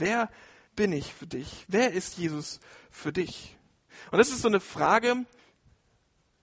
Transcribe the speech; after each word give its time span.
Wer 0.00 0.30
bin 0.76 0.92
ich 0.92 1.12
für 1.12 1.26
dich? 1.26 1.66
Wer 1.68 1.92
ist 1.92 2.16
Jesus 2.16 2.58
für 2.90 3.12
dich? 3.12 3.56
Und 4.10 4.18
das 4.18 4.30
ist 4.30 4.40
so 4.40 4.48
eine 4.48 4.60
Frage, 4.60 5.26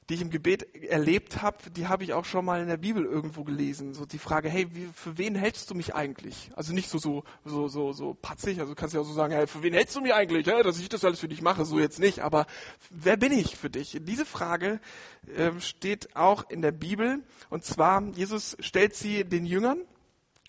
die 0.09 0.13
ich 0.13 0.21
im 0.21 0.29
Gebet 0.29 0.73
erlebt 0.85 1.41
habe, 1.41 1.69
die 1.71 1.87
habe 1.87 2.03
ich 2.03 2.13
auch 2.13 2.23
schon 2.23 2.45
mal 2.45 2.61
in 2.61 2.67
der 2.67 2.77
Bibel 2.77 3.03
irgendwo 3.03 3.43
gelesen. 3.43 3.93
So 3.93 4.05
die 4.05 4.19
Frage, 4.19 4.47
hey, 4.47 4.67
wie, 4.73 4.87
für 4.93 5.17
wen 5.17 5.35
hältst 5.35 5.69
du 5.69 5.75
mich 5.75 5.95
eigentlich? 5.95 6.49
Also 6.55 6.71
nicht 6.71 6.89
so 6.89 6.97
so 6.97 7.23
so 7.43 7.67
so 7.67 7.91
so 7.91 8.13
patzig, 8.13 8.59
also 8.59 8.71
du 8.71 8.79
kannst 8.79 8.93
ja 8.95 9.01
auch 9.01 9.05
so 9.05 9.13
sagen, 9.13 9.33
hey, 9.33 9.47
für 9.47 9.63
wen 9.63 9.73
hältst 9.73 9.95
du 9.95 10.01
mich 10.01 10.13
eigentlich? 10.13 10.45
Dass 10.45 10.79
ich 10.79 10.87
das 10.87 11.03
alles 11.03 11.19
für 11.19 11.27
dich 11.27 11.41
mache, 11.41 11.65
so 11.65 11.79
jetzt 11.79 11.99
nicht. 11.99 12.19
Aber 12.19 12.45
wer 12.89 13.17
bin 13.17 13.33
ich 13.33 13.57
für 13.57 13.69
dich? 13.69 13.97
Diese 14.01 14.25
Frage 14.25 14.79
äh, 15.35 15.51
steht 15.59 16.15
auch 16.15 16.49
in 16.49 16.61
der 16.61 16.71
Bibel. 16.71 17.23
Und 17.49 17.65
zwar 17.65 18.01
Jesus 18.13 18.55
stellt 18.61 18.95
sie 18.95 19.25
den 19.25 19.45
Jüngern. 19.45 19.79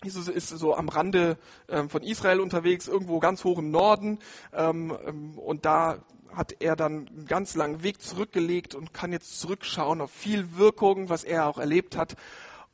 Jesus 0.03 0.29
ist 0.29 0.47
so 0.47 0.75
am 0.75 0.87
Rande 0.87 1.37
ähm, 1.67 1.89
von 1.89 2.03
Israel 2.03 2.39
unterwegs, 2.39 2.87
irgendwo 2.87 3.19
ganz 3.19 3.43
hoch 3.43 3.57
im 3.57 3.69
Norden. 3.69 4.19
Ähm, 4.53 4.97
ähm, 5.05 5.37
und 5.37 5.65
da 5.65 5.99
hat 6.33 6.55
er 6.59 6.77
dann 6.77 7.07
einen 7.07 7.25
ganz 7.25 7.55
langen 7.55 7.83
Weg 7.83 8.01
zurückgelegt 8.01 8.75
und 8.75 8.93
kann 8.93 9.11
jetzt 9.11 9.39
zurückschauen 9.41 9.99
auf 9.99 10.11
viel 10.11 10.55
Wirkung, 10.57 11.09
was 11.09 11.25
er 11.25 11.47
auch 11.47 11.57
erlebt 11.57 11.97
hat. 11.97 12.15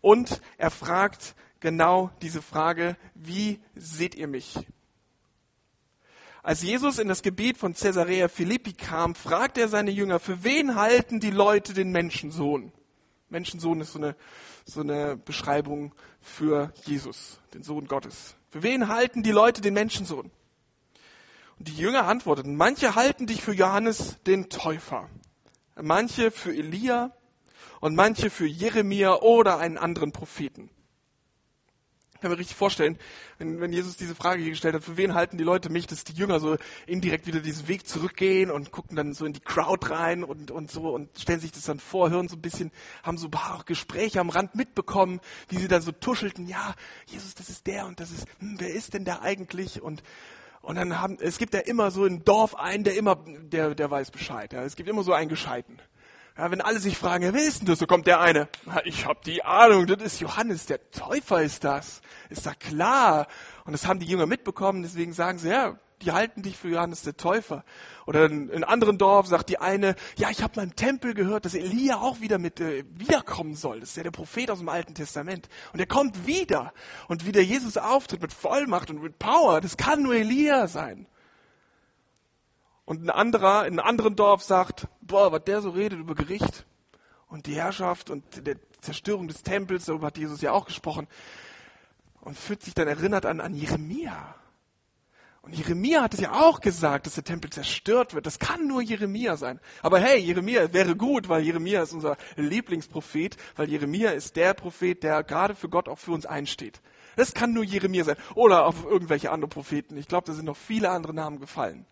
Und 0.01 0.39
er 0.57 0.69
fragt 0.69 1.35
genau 1.61 2.11
diese 2.21 2.43
Frage, 2.43 2.95
wie 3.15 3.59
seht 3.75 4.13
ihr 4.13 4.27
mich? 4.27 4.59
Als 6.43 6.61
Jesus 6.61 6.99
in 6.99 7.07
das 7.07 7.23
Gebiet 7.23 7.57
von 7.57 7.73
Caesarea 7.73 8.27
Philippi 8.27 8.73
kam, 8.73 9.15
fragt 9.15 9.57
er 9.57 9.67
seine 9.67 9.89
Jünger, 9.89 10.19
für 10.19 10.43
wen 10.43 10.75
halten 10.75 11.19
die 11.19 11.31
Leute 11.31 11.73
den 11.73 11.91
Menschensohn? 11.91 12.71
Menschensohn 13.35 13.81
ist 13.81 13.91
so 13.91 13.99
eine, 13.99 14.15
so 14.63 14.79
eine 14.79 15.17
Beschreibung 15.17 15.93
für 16.21 16.71
Jesus, 16.85 17.41
den 17.53 17.63
Sohn 17.63 17.85
Gottes. 17.85 18.35
Für 18.49 18.63
wen 18.63 18.87
halten 18.87 19.23
die 19.23 19.31
Leute 19.31 19.59
den 19.59 19.73
Menschensohn? 19.73 20.31
Und 21.59 21.67
die 21.67 21.75
Jünger 21.75 22.07
antworteten, 22.07 22.55
manche 22.55 22.95
halten 22.95 23.27
dich 23.27 23.41
für 23.41 23.51
Johannes 23.51 24.15
den 24.25 24.47
Täufer, 24.47 25.09
manche 25.75 26.31
für 26.31 26.55
Elia 26.55 27.11
und 27.81 27.93
manche 27.95 28.29
für 28.29 28.47
Jeremia 28.47 29.15
oder 29.15 29.57
einen 29.57 29.77
anderen 29.77 30.13
Propheten. 30.13 30.69
Kann 32.25 32.31
mir 32.31 32.39
richtig 32.39 32.57
vorstellen, 32.57 32.97
wenn, 33.37 33.61
wenn 33.61 33.71
Jesus 33.71 33.97
diese 33.97 34.15
Frage 34.15 34.41
hier 34.41 34.49
gestellt 34.49 34.73
hat, 34.73 34.83
für 34.83 34.97
wen 34.97 35.13
halten 35.13 35.37
die 35.37 35.43
Leute 35.43 35.69
mich, 35.69 35.85
dass 35.85 36.05
die 36.05 36.13
Jünger 36.13 36.39
so 36.39 36.57
indirekt 36.87 37.27
wieder 37.27 37.39
diesen 37.39 37.67
Weg 37.67 37.87
zurückgehen 37.87 38.49
und 38.49 38.71
gucken 38.71 38.95
dann 38.95 39.13
so 39.13 39.27
in 39.27 39.33
die 39.33 39.41
Crowd 39.41 39.91
rein 39.91 40.23
und, 40.23 40.49
und 40.49 40.71
so 40.71 40.89
und 40.89 41.19
stellen 41.19 41.39
sich 41.39 41.51
das 41.51 41.65
dann 41.65 41.79
vor, 41.79 42.09
hören 42.09 42.27
so 42.27 42.35
ein 42.35 42.41
bisschen, 42.41 42.71
haben 43.03 43.19
so 43.19 43.29
auch 43.31 43.65
Gespräche 43.65 44.19
am 44.19 44.29
Rand 44.29 44.55
mitbekommen, 44.55 45.19
wie 45.49 45.57
sie 45.57 45.67
dann 45.67 45.83
so 45.83 45.91
tuschelten, 45.91 46.47
ja, 46.47 46.73
Jesus, 47.05 47.35
das 47.35 47.47
ist 47.49 47.67
der 47.67 47.85
und 47.85 47.99
das 47.99 48.09
ist, 48.09 48.25
hm, 48.39 48.55
wer 48.57 48.73
ist 48.73 48.95
denn 48.95 49.05
der 49.05 49.21
eigentlich? 49.21 49.83
Und 49.83 50.01
und 50.63 50.77
dann 50.77 50.99
haben, 50.99 51.19
es 51.21 51.37
gibt 51.37 51.53
ja 51.53 51.59
immer 51.59 51.91
so 51.91 52.05
ein 52.05 52.23
Dorf 52.25 52.55
einen, 52.55 52.83
der 52.83 52.97
immer, 52.97 53.23
der, 53.27 53.75
der 53.75 53.91
weiß 53.91 54.09
Bescheid. 54.09 54.51
Ja. 54.51 54.63
Es 54.63 54.75
gibt 54.75 54.89
immer 54.89 55.03
so 55.03 55.13
einen 55.13 55.29
Gescheiten. 55.29 55.79
Ja, 56.37 56.51
wenn 56.51 56.59
alle 56.59 56.79
sich 56.79 56.97
fragen, 56.97 57.23
ja, 57.23 57.33
wer 57.33 57.47
ist 57.47 57.59
denn 57.61 57.67
das? 57.67 57.79
So 57.79 57.87
kommt 57.87 58.07
der 58.07 58.19
eine. 58.19 58.49
Ich 58.83 59.05
habe 59.05 59.19
die 59.25 59.43
Ahnung, 59.45 59.87
das 59.87 60.01
ist 60.01 60.19
Johannes, 60.19 60.65
der 60.65 60.91
Täufer 60.91 61.41
ist 61.41 61.63
das. 61.63 62.01
Ist 62.29 62.45
da 62.45 62.53
klar. 62.53 63.27
Und 63.63 63.71
das 63.71 63.87
haben 63.87 63.99
die 63.99 64.05
Jünger 64.05 64.25
mitbekommen, 64.25 64.83
deswegen 64.83 65.13
sagen 65.13 65.39
sie, 65.39 65.49
ja, 65.49 65.79
die 66.01 66.11
halten 66.11 66.41
dich 66.41 66.57
für 66.57 66.67
Johannes 66.67 67.03
der 67.03 67.15
Täufer. 67.15 67.63
Oder 68.05 68.25
in, 68.25 68.49
in 68.49 68.65
anderen 68.65 68.97
Dorf 68.97 69.27
sagt 69.27 69.49
die 69.49 69.59
eine, 69.59 69.95
ja, 70.17 70.29
ich 70.29 70.43
habe 70.43 70.57
mal 70.57 70.63
im 70.63 70.75
Tempel 70.75 71.13
gehört, 71.13 71.45
dass 71.45 71.53
Elia 71.53 72.01
auch 72.01 72.19
wieder 72.19 72.37
mit 72.37 72.59
äh, 72.59 72.83
wiederkommen 72.89 73.55
soll. 73.55 73.79
Das 73.79 73.89
ist 73.89 73.97
ja 73.97 74.03
der 74.03 74.11
Prophet 74.11 74.51
aus 74.51 74.59
dem 74.59 74.67
Alten 74.67 74.93
Testament. 74.93 75.47
Und 75.71 75.79
er 75.79 75.87
kommt 75.87 76.27
wieder. 76.27 76.73
Und 77.07 77.25
wie 77.25 77.31
der 77.31 77.45
Jesus 77.45 77.77
auftritt 77.77 78.21
mit 78.21 78.33
Vollmacht 78.33 78.89
und 78.89 79.01
mit 79.01 79.19
Power, 79.19 79.61
das 79.61 79.77
kann 79.77 80.03
nur 80.03 80.15
Elia 80.15 80.67
sein. 80.67 81.07
Und 82.85 83.03
ein 83.03 83.09
anderer 83.09 83.65
in 83.65 83.79
einem 83.79 83.87
anderen 83.87 84.15
Dorf 84.15 84.43
sagt, 84.43 84.87
boah, 85.01 85.31
was 85.31 85.43
der 85.43 85.61
so 85.61 85.71
redet 85.71 85.99
über 85.99 86.13
Gericht 86.15 86.65
und 87.27 87.47
die 87.47 87.55
Herrschaft 87.55 88.09
und 88.11 88.45
der 88.45 88.57
Zerstörung 88.81 89.27
des 89.27 89.41
Tempels, 89.41 89.85
darüber 89.85 90.07
hat 90.07 90.17
Jesus 90.17 90.41
ja 90.41 90.51
auch 90.51 90.65
gesprochen. 90.65 91.07
Und 92.21 92.37
fühlt 92.37 92.63
sich 92.63 92.73
dann 92.73 92.87
erinnert 92.87 93.25
an, 93.25 93.39
an 93.41 93.55
Jeremia. 93.55 94.35
Und 95.45 95.55
Jeremia 95.55 96.01
hat 96.01 96.15
es 96.15 96.19
ja 96.21 96.31
auch 96.31 96.59
gesagt, 96.59 97.05
dass 97.05 97.13
der 97.13 97.23
Tempel 97.23 97.51
zerstört 97.51 98.15
wird. 98.15 98.25
Das 98.25 98.39
kann 98.39 98.67
nur 98.67 98.81
Jeremia 98.81 99.37
sein. 99.37 99.59
Aber 99.83 99.99
hey, 99.99 100.17
Jeremia 100.19 100.73
wäre 100.73 100.95
gut, 100.95 101.29
weil 101.29 101.43
Jeremia 101.43 101.83
ist 101.83 101.93
unser 101.93 102.17
Lieblingsprophet, 102.35 103.37
weil 103.55 103.69
Jeremia 103.69 104.09
ist 104.09 104.35
der 104.37 104.55
Prophet, 104.55 105.03
der 105.03 105.23
gerade 105.23 105.53
für 105.53 105.69
Gott 105.69 105.87
auch 105.87 105.99
für 105.99 106.11
uns 106.11 106.25
einsteht. 106.25 106.81
Das 107.15 107.35
kann 107.35 107.53
nur 107.53 107.63
Jeremia 107.63 108.03
sein. 108.03 108.17
Oder 108.33 108.65
auf 108.65 108.85
irgendwelche 108.85 109.31
andere 109.31 109.49
Propheten. 109.49 109.97
Ich 109.97 110.07
glaube, 110.07 110.25
da 110.25 110.33
sind 110.33 110.45
noch 110.45 110.57
viele 110.57 110.89
andere 110.89 111.13
Namen 111.13 111.39
gefallen. 111.39 111.85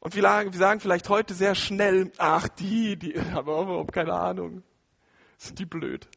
Und 0.00 0.14
wir 0.14 0.22
sagen 0.52 0.80
vielleicht 0.80 1.08
heute 1.08 1.34
sehr 1.34 1.54
schnell, 1.54 2.10
ach, 2.18 2.48
die, 2.48 2.96
die 2.96 3.20
haben 3.32 3.48
überhaupt 3.48 3.92
keine 3.92 4.14
Ahnung. 4.14 4.62
Sind 5.36 5.58
die 5.58 5.66
blöd 5.66 6.08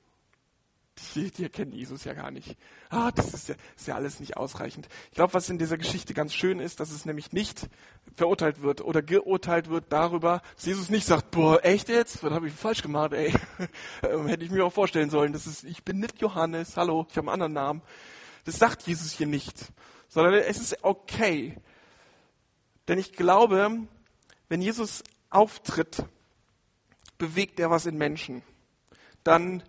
die, 1.15 1.31
die 1.31 1.43
erkennen 1.43 1.71
Jesus 1.71 2.03
ja 2.03 2.13
gar 2.13 2.31
nicht. 2.31 2.55
Ah, 2.89 3.11
das 3.11 3.33
ist 3.33 3.49
ja, 3.49 3.55
ist 3.75 3.87
ja 3.87 3.95
alles 3.95 4.19
nicht 4.19 4.37
ausreichend. 4.37 4.87
Ich 5.09 5.15
glaube, 5.15 5.33
was 5.33 5.49
in 5.49 5.57
dieser 5.57 5.77
Geschichte 5.77 6.13
ganz 6.13 6.33
schön 6.33 6.59
ist, 6.59 6.79
dass 6.79 6.91
es 6.91 7.05
nämlich 7.05 7.31
nicht 7.31 7.67
verurteilt 8.15 8.61
wird 8.61 8.81
oder 8.81 9.01
geurteilt 9.01 9.69
wird 9.69 9.85
darüber, 9.89 10.41
dass 10.55 10.65
Jesus 10.65 10.89
nicht 10.89 11.05
sagt, 11.05 11.31
boah, 11.31 11.63
echt 11.63 11.89
jetzt? 11.89 12.23
Was 12.23 12.31
habe 12.31 12.47
ich 12.47 12.53
falsch 12.53 12.81
gemacht, 12.81 13.13
ey? 13.13 13.33
Ähm, 14.03 14.27
hätte 14.27 14.43
ich 14.43 14.51
mir 14.51 14.65
auch 14.65 14.73
vorstellen 14.73 15.09
sollen. 15.09 15.33
Das 15.33 15.47
ist, 15.47 15.63
ich 15.63 15.83
bin 15.83 15.99
nicht 15.99 16.21
Johannes, 16.21 16.75
hallo, 16.75 17.07
ich 17.09 17.17
habe 17.17 17.31
einen 17.31 17.41
anderen 17.41 17.53
Namen. 17.53 17.81
Das 18.43 18.59
sagt 18.59 18.83
Jesus 18.83 19.13
hier 19.13 19.27
nicht. 19.27 19.71
Sondern 20.09 20.33
es 20.33 20.59
ist 20.59 20.83
okay. 20.83 21.55
Denn 22.87 22.99
ich 22.99 23.13
glaube, 23.13 23.87
wenn 24.49 24.61
Jesus 24.61 25.03
auftritt, 25.29 26.05
bewegt 27.17 27.59
er 27.59 27.69
was 27.69 27.85
in 27.85 27.97
Menschen. 27.97 28.43
Dann 29.23 29.63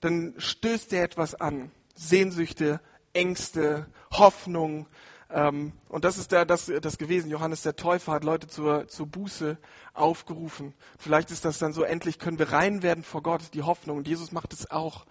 dann 0.00 0.34
stößt 0.38 0.92
er 0.92 1.04
etwas 1.04 1.34
an. 1.34 1.70
Sehnsüchte, 1.94 2.80
Ängste, 3.12 3.86
Hoffnung. 4.12 4.86
Ähm, 5.30 5.72
und 5.88 6.04
das 6.04 6.18
ist 6.18 6.32
der, 6.32 6.44
das, 6.44 6.70
das 6.80 6.98
gewesen. 6.98 7.30
Johannes 7.30 7.62
der 7.62 7.76
Täufer 7.76 8.12
hat 8.12 8.24
Leute 8.24 8.46
zur, 8.46 8.86
zur 8.88 9.06
Buße 9.06 9.58
aufgerufen. 9.94 10.74
Vielleicht 10.98 11.30
ist 11.30 11.44
das 11.44 11.58
dann 11.58 11.72
so, 11.72 11.82
endlich 11.82 12.18
können 12.18 12.38
wir 12.38 12.52
rein 12.52 12.82
werden 12.82 13.02
vor 13.02 13.22
Gott, 13.22 13.54
die 13.54 13.62
Hoffnung. 13.62 13.98
Und 13.98 14.08
Jesus 14.08 14.30
macht 14.32 14.52
es 14.52 14.70
auch. 14.70 15.06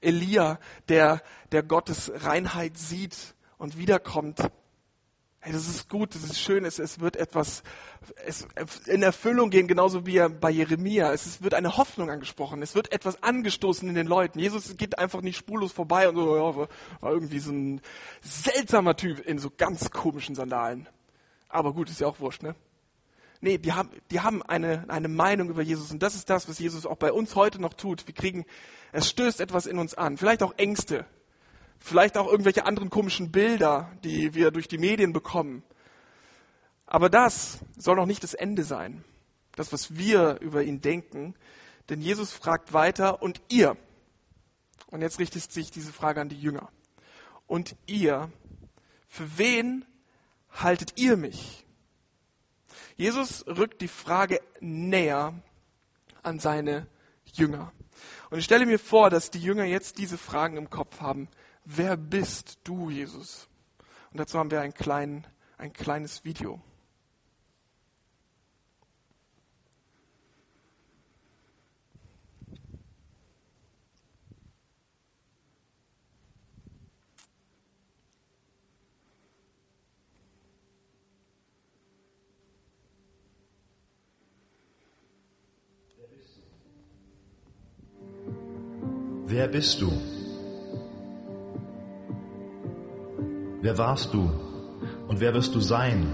Elia, 0.00 0.58
der, 0.88 1.22
der 1.52 1.62
Gottes 1.62 2.10
Reinheit 2.14 2.78
sieht 2.78 3.34
und 3.58 3.76
wiederkommt. 3.76 4.40
Hey, 5.42 5.54
das 5.54 5.68
ist 5.68 5.88
gut, 5.88 6.14
das 6.14 6.22
ist 6.24 6.38
schön, 6.38 6.66
es, 6.66 6.78
es 6.78 7.00
wird 7.00 7.16
etwas 7.16 7.62
es, 8.26 8.46
in 8.86 9.02
Erfüllung 9.02 9.48
gehen, 9.48 9.68
genauso 9.68 10.04
wie 10.04 10.20
bei 10.28 10.50
Jeremia. 10.50 11.14
Es 11.14 11.42
wird 11.42 11.54
eine 11.54 11.78
Hoffnung 11.78 12.10
angesprochen. 12.10 12.60
Es 12.60 12.74
wird 12.74 12.92
etwas 12.92 13.22
angestoßen 13.22 13.88
in 13.88 13.94
den 13.94 14.06
Leuten. 14.06 14.38
Jesus 14.38 14.76
geht 14.76 14.98
einfach 14.98 15.22
nicht 15.22 15.38
spurlos 15.38 15.72
vorbei 15.72 16.10
und 16.10 16.16
so, 16.16 16.36
ja, 16.36 16.68
war 17.00 17.12
irgendwie 17.12 17.38
so 17.38 17.52
ein 17.52 17.80
seltsamer 18.20 18.96
Typ 18.96 19.20
in 19.20 19.38
so 19.38 19.50
ganz 19.56 19.90
komischen 19.90 20.34
Sandalen. 20.34 20.86
Aber 21.48 21.72
gut, 21.72 21.88
ist 21.88 22.00
ja 22.00 22.06
auch 22.06 22.20
wurscht, 22.20 22.42
ne? 22.42 22.54
Nee, 23.40 23.56
die 23.56 23.72
haben, 23.72 23.88
die 24.10 24.20
haben 24.20 24.42
eine, 24.42 24.84
eine 24.88 25.08
Meinung 25.08 25.48
über 25.48 25.62
Jesus 25.62 25.90
und 25.90 26.02
das 26.02 26.14
ist 26.14 26.28
das, 26.28 26.50
was 26.50 26.58
Jesus 26.58 26.84
auch 26.84 26.98
bei 26.98 27.10
uns 27.10 27.34
heute 27.34 27.58
noch 27.58 27.72
tut. 27.72 28.06
Wir 28.06 28.14
kriegen, 28.14 28.44
es 28.92 29.08
stößt 29.08 29.40
etwas 29.40 29.64
in 29.64 29.78
uns 29.78 29.94
an. 29.94 30.18
Vielleicht 30.18 30.42
auch 30.42 30.52
Ängste. 30.58 31.06
Vielleicht 31.80 32.16
auch 32.18 32.28
irgendwelche 32.28 32.66
anderen 32.66 32.90
komischen 32.90 33.32
Bilder, 33.32 33.90
die 34.04 34.34
wir 34.34 34.50
durch 34.50 34.68
die 34.68 34.78
Medien 34.78 35.12
bekommen. 35.12 35.62
Aber 36.86 37.08
das 37.08 37.58
soll 37.76 37.96
noch 37.96 38.06
nicht 38.06 38.22
das 38.22 38.34
Ende 38.34 38.62
sein. 38.64 39.02
Das, 39.56 39.72
was 39.72 39.96
wir 39.96 40.38
über 40.40 40.62
ihn 40.62 40.80
denken. 40.80 41.34
Denn 41.88 42.00
Jesus 42.00 42.32
fragt 42.32 42.72
weiter, 42.72 43.22
und 43.22 43.40
ihr? 43.48 43.76
Und 44.88 45.02
jetzt 45.02 45.18
richtet 45.18 45.50
sich 45.50 45.70
diese 45.70 45.92
Frage 45.92 46.20
an 46.20 46.28
die 46.28 46.40
Jünger. 46.40 46.70
Und 47.46 47.76
ihr? 47.86 48.30
Für 49.08 49.38
wen 49.38 49.84
haltet 50.52 51.00
ihr 51.00 51.16
mich? 51.16 51.64
Jesus 52.96 53.46
rückt 53.46 53.80
die 53.80 53.88
Frage 53.88 54.40
näher 54.60 55.34
an 56.22 56.38
seine 56.38 56.86
Jünger. 57.32 57.72
Und 58.30 58.38
ich 58.38 58.44
stelle 58.44 58.66
mir 58.66 58.78
vor, 58.78 59.10
dass 59.10 59.30
die 59.30 59.40
Jünger 59.40 59.64
jetzt 59.64 59.98
diese 59.98 60.18
Fragen 60.18 60.56
im 60.56 60.70
Kopf 60.70 61.00
haben. 61.00 61.28
Wer 61.72 61.96
bist 61.96 62.58
du, 62.64 62.90
Jesus? 62.90 63.48
Und 64.10 64.18
dazu 64.18 64.36
haben 64.40 64.50
wir 64.50 64.60
ein, 64.60 64.74
klein, 64.74 65.24
ein 65.56 65.72
kleines 65.72 66.24
Video. 66.24 66.60
Wer 89.26 89.46
bist 89.46 89.80
du? 89.80 89.92
Wer 93.62 93.76
warst 93.78 94.14
du 94.14 94.30
und 95.08 95.20
wer 95.20 95.34
wirst 95.34 95.54
du 95.54 95.60
sein? 95.60 96.06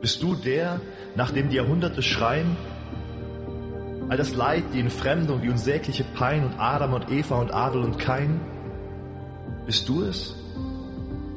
Bist 0.00 0.22
du 0.22 0.34
der, 0.34 0.80
nach 1.14 1.30
dem 1.30 1.48
die 1.48 1.56
Jahrhunderte 1.56 2.02
schreien? 2.02 2.56
All 4.08 4.16
das 4.16 4.34
Leid, 4.34 4.64
die 4.72 4.80
Entfremdung, 4.80 5.40
die 5.40 5.48
unsägliche 5.48 6.04
Pein 6.04 6.44
und 6.44 6.60
Adam 6.60 6.92
und 6.92 7.10
Eva 7.10 7.36
und 7.36 7.52
Adel 7.52 7.82
und 7.82 7.98
Kain? 7.98 8.40
Bist 9.64 9.88
du 9.88 10.02
es? 10.02 10.36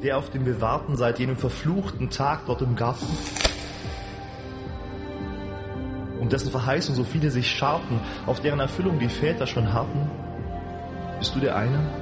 Der, 0.04 0.18
auf 0.18 0.30
dem 0.30 0.46
wir 0.46 0.60
warten 0.60 0.96
seit 0.96 1.18
jenem 1.18 1.36
verfluchten 1.36 2.10
Tag 2.10 2.46
dort 2.46 2.62
im 2.62 2.76
Garten? 2.76 3.06
Um 6.20 6.28
dessen 6.28 6.50
Verheißung 6.50 6.94
so 6.94 7.02
viele 7.02 7.30
sich 7.30 7.50
scharten, 7.50 7.98
auf 8.26 8.40
deren 8.40 8.60
Erfüllung 8.60 8.98
die 8.98 9.08
Väter 9.08 9.46
schon 9.46 9.72
harten? 9.72 10.08
Bist 11.18 11.34
du 11.34 11.40
der 11.40 11.56
eine? 11.56 11.99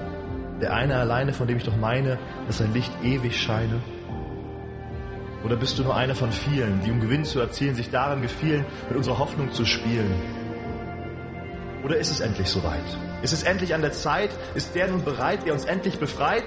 Der 0.61 0.73
eine 0.75 0.97
alleine, 0.97 1.33
von 1.33 1.47
dem 1.47 1.57
ich 1.57 1.65
doch 1.65 1.77
meine, 1.77 2.19
dass 2.47 2.59
sein 2.59 2.73
Licht 2.73 2.93
ewig 3.03 3.41
scheine? 3.41 3.81
Oder 5.45 5.55
bist 5.57 5.79
du 5.79 5.85
nur 5.85 5.97
einer 5.97 6.17
von 6.17 6.33
vielen, 6.33 6.83
die 6.85 6.91
um 6.91 7.01
Gewinn 7.01 7.25
zu 7.25 7.39
erzielen, 7.39 7.77
sich 7.77 7.91
daran 7.91 8.23
gefielen, 8.23 8.67
mit 8.89 8.97
unserer 8.97 9.19
Hoffnung 9.19 9.53
zu 9.53 9.65
spielen? 9.65 10.13
Oder 11.85 11.97
ist 11.97 12.11
es 12.11 12.21
endlich 12.21 12.49
soweit? 12.49 12.83
Ist 13.23 13.33
es 13.33 13.45
endlich 13.45 13.73
an 13.73 13.83
der 13.83 13.93
Zeit? 13.93 14.31
Ist 14.57 14.75
der 14.75 14.89
nun 14.89 15.05
bereit, 15.05 15.47
der 15.47 15.53
uns 15.53 15.65
endlich 15.65 15.99
befreit? 15.99 16.45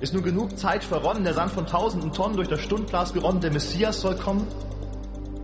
Ist 0.00 0.12
nun 0.12 0.22
genug 0.22 0.58
Zeit 0.58 0.84
verronnen, 0.84 1.24
der 1.24 1.34
Sand 1.34 1.50
von 1.52 1.66
tausenden 1.66 2.12
Tonnen 2.12 2.36
durch 2.36 2.48
das 2.48 2.60
Stundglas 2.60 3.14
geronnen, 3.14 3.40
der 3.40 3.52
Messias 3.52 4.02
soll 4.02 4.16
kommen? 4.16 4.46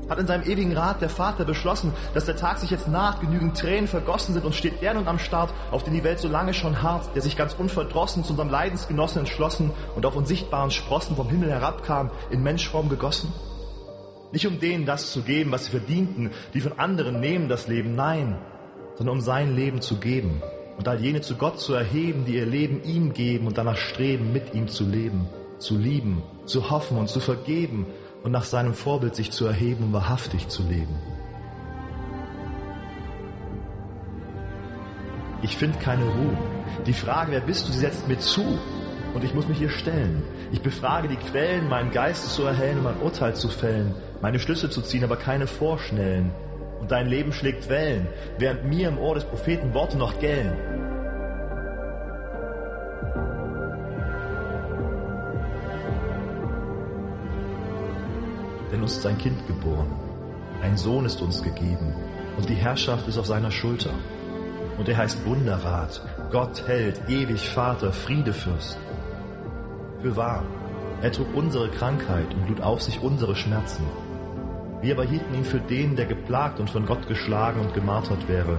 Hat 0.08 0.18
in 0.18 0.26
seinem 0.26 0.44
ewigen 0.44 0.76
Rat 0.76 1.00
der 1.00 1.08
Vater 1.08 1.44
beschlossen, 1.44 1.92
dass 2.12 2.26
der 2.26 2.36
Tag 2.36 2.58
sich 2.58 2.70
jetzt 2.70 2.88
naht, 2.88 3.20
genügend 3.20 3.56
Tränen 3.56 3.88
vergossen 3.88 4.34
sind 4.34 4.44
und 4.44 4.54
steht 4.54 4.82
der 4.82 4.94
nun 4.94 5.08
am 5.08 5.18
Start, 5.18 5.52
auf 5.70 5.82
den 5.82 5.94
die 5.94 6.04
Welt 6.04 6.18
so 6.18 6.28
lange 6.28 6.52
schon 6.52 6.82
hart, 6.82 7.14
der 7.14 7.22
sich 7.22 7.36
ganz 7.36 7.54
unverdrossen 7.54 8.22
zu 8.22 8.32
unserem 8.32 8.50
Leidensgenossen 8.50 9.20
entschlossen 9.20 9.72
und 9.96 10.04
auf 10.04 10.16
unsichtbaren 10.16 10.70
Sprossen 10.70 11.16
vom 11.16 11.28
Himmel 11.28 11.50
herabkam, 11.50 12.10
in 12.30 12.42
Menschform 12.42 12.88
gegossen? 12.88 13.32
Nicht 14.32 14.46
um 14.46 14.58
denen 14.58 14.84
das 14.84 15.12
zu 15.12 15.22
geben, 15.22 15.52
was 15.52 15.66
sie 15.66 15.70
verdienten, 15.70 16.30
die 16.52 16.60
von 16.60 16.78
anderen 16.78 17.20
nehmen 17.20 17.48
das 17.48 17.68
Leben, 17.68 17.94
nein, 17.94 18.38
sondern 18.96 19.16
um 19.16 19.20
sein 19.22 19.54
Leben 19.54 19.80
zu 19.80 19.96
geben 19.96 20.42
und 20.76 20.88
all 20.88 21.00
jene 21.00 21.20
zu 21.20 21.36
Gott 21.36 21.60
zu 21.60 21.72
erheben, 21.72 22.24
die 22.24 22.36
ihr 22.36 22.46
Leben 22.46 22.82
ihm 22.82 23.12
geben 23.12 23.46
und 23.46 23.56
danach 23.56 23.76
streben, 23.76 24.32
mit 24.32 24.54
ihm 24.54 24.68
zu 24.68 24.84
leben, 24.84 25.28
zu 25.58 25.78
lieben, 25.78 26.22
zu 26.46 26.70
hoffen 26.70 26.98
und 26.98 27.08
zu 27.08 27.20
vergeben 27.20 27.86
und 28.24 28.32
nach 28.32 28.44
seinem 28.44 28.74
Vorbild 28.74 29.14
sich 29.14 29.30
zu 29.30 29.46
erheben, 29.46 29.84
um 29.84 29.92
wahrhaftig 29.92 30.48
zu 30.48 30.62
leben. 30.62 30.96
Ich 35.42 35.56
finde 35.56 35.78
keine 35.78 36.04
Ruhe. 36.04 36.38
Die 36.86 36.94
Frage, 36.94 37.32
wer 37.32 37.42
bist 37.42 37.68
du, 37.68 37.72
sie 37.72 37.80
setzt 37.80 38.08
mir 38.08 38.18
zu. 38.18 38.58
Und 39.12 39.22
ich 39.22 39.34
muss 39.34 39.46
mich 39.46 39.60
ihr 39.60 39.68
stellen. 39.68 40.24
Ich 40.50 40.62
befrage 40.62 41.06
die 41.06 41.16
Quellen, 41.16 41.68
meinen 41.68 41.92
Geist 41.92 42.34
zu 42.34 42.42
erhellen 42.44 42.78
und 42.78 42.84
mein 42.84 43.00
Urteil 43.00 43.36
zu 43.36 43.48
fällen, 43.48 43.94
meine 44.20 44.40
Schlüsse 44.40 44.70
zu 44.70 44.80
ziehen, 44.80 45.04
aber 45.04 45.16
keine 45.16 45.46
vorschnellen 45.46 46.32
und 46.80 46.90
dein 46.90 47.06
Leben 47.06 47.32
schlägt 47.32 47.68
Wellen, 47.68 48.08
während 48.38 48.64
mir 48.64 48.88
im 48.88 48.98
Ohr 48.98 49.14
des 49.14 49.24
Propheten 49.24 49.72
Worte 49.72 49.96
noch 49.96 50.18
gellen. 50.18 50.83
Denn 58.74 58.82
uns 58.82 58.96
ist 58.96 59.06
ein 59.06 59.18
Kind 59.18 59.46
geboren, 59.46 59.86
ein 60.60 60.76
Sohn 60.76 61.04
ist 61.04 61.22
uns 61.22 61.44
gegeben 61.44 61.94
und 62.36 62.48
die 62.48 62.56
Herrschaft 62.56 63.06
ist 63.06 63.18
auf 63.18 63.26
seiner 63.26 63.52
Schulter. 63.52 63.94
Und 64.76 64.88
er 64.88 64.96
heißt 64.96 65.24
Wunderrat, 65.24 66.02
Gott 66.32 66.66
Held, 66.66 67.00
ewig 67.08 67.48
Vater, 67.48 67.92
Friedefürst. 67.92 68.76
Für 70.02 70.16
wahr, 70.16 70.42
er 71.02 71.12
trug 71.12 71.28
unsere 71.36 71.68
Krankheit 71.68 72.34
und 72.34 72.48
lud 72.48 72.62
auf 72.62 72.82
sich 72.82 73.00
unsere 73.00 73.36
Schmerzen. 73.36 73.84
Wir 74.82 74.94
aber 74.94 75.04
hielten 75.04 75.34
ihn 75.34 75.44
für 75.44 75.60
den, 75.60 75.94
der 75.94 76.06
geplagt 76.06 76.58
und 76.58 76.68
von 76.68 76.84
Gott 76.84 77.06
geschlagen 77.06 77.60
und 77.60 77.74
gemartert 77.74 78.26
wäre. 78.26 78.58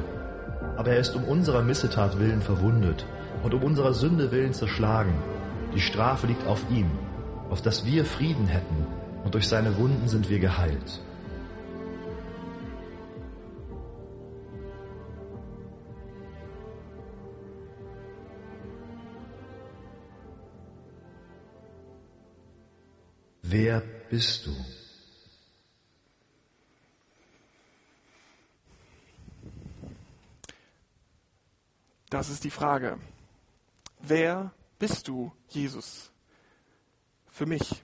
Aber 0.78 0.92
er 0.92 1.00
ist 1.00 1.14
um 1.18 1.26
unserer 1.26 1.62
Missetat 1.62 2.20
willen 2.20 2.42
verwundet 2.42 3.06
und 3.44 3.54
um 3.54 3.62
unserer 3.62 3.94
Sünde 3.94 4.32
willen 4.32 4.54
zerschlagen. 4.54 5.16
Die 5.74 5.82
Strafe 5.82 6.28
liegt 6.28 6.48
auf 6.48 6.62
ihm, 6.72 6.90
auf 7.50 7.62
dass 7.62 7.86
wir 7.86 8.06
Frieden 8.06 8.48
hätten, 8.48 8.95
und 9.26 9.34
durch 9.34 9.48
seine 9.48 9.76
Wunden 9.78 10.08
sind 10.08 10.30
wir 10.30 10.40
geheilt. 10.40 11.02
Wer 23.42 23.82
bist 24.12 24.46
du? 24.46 24.52
Das 32.12 32.30
ist 32.30 32.44
die 32.44 32.52
Frage. 32.52 33.00
Wer 34.00 34.52
bist 34.78 35.08
du, 35.08 35.32
Jesus, 35.50 36.12
für 37.32 37.48
mich? 37.48 37.82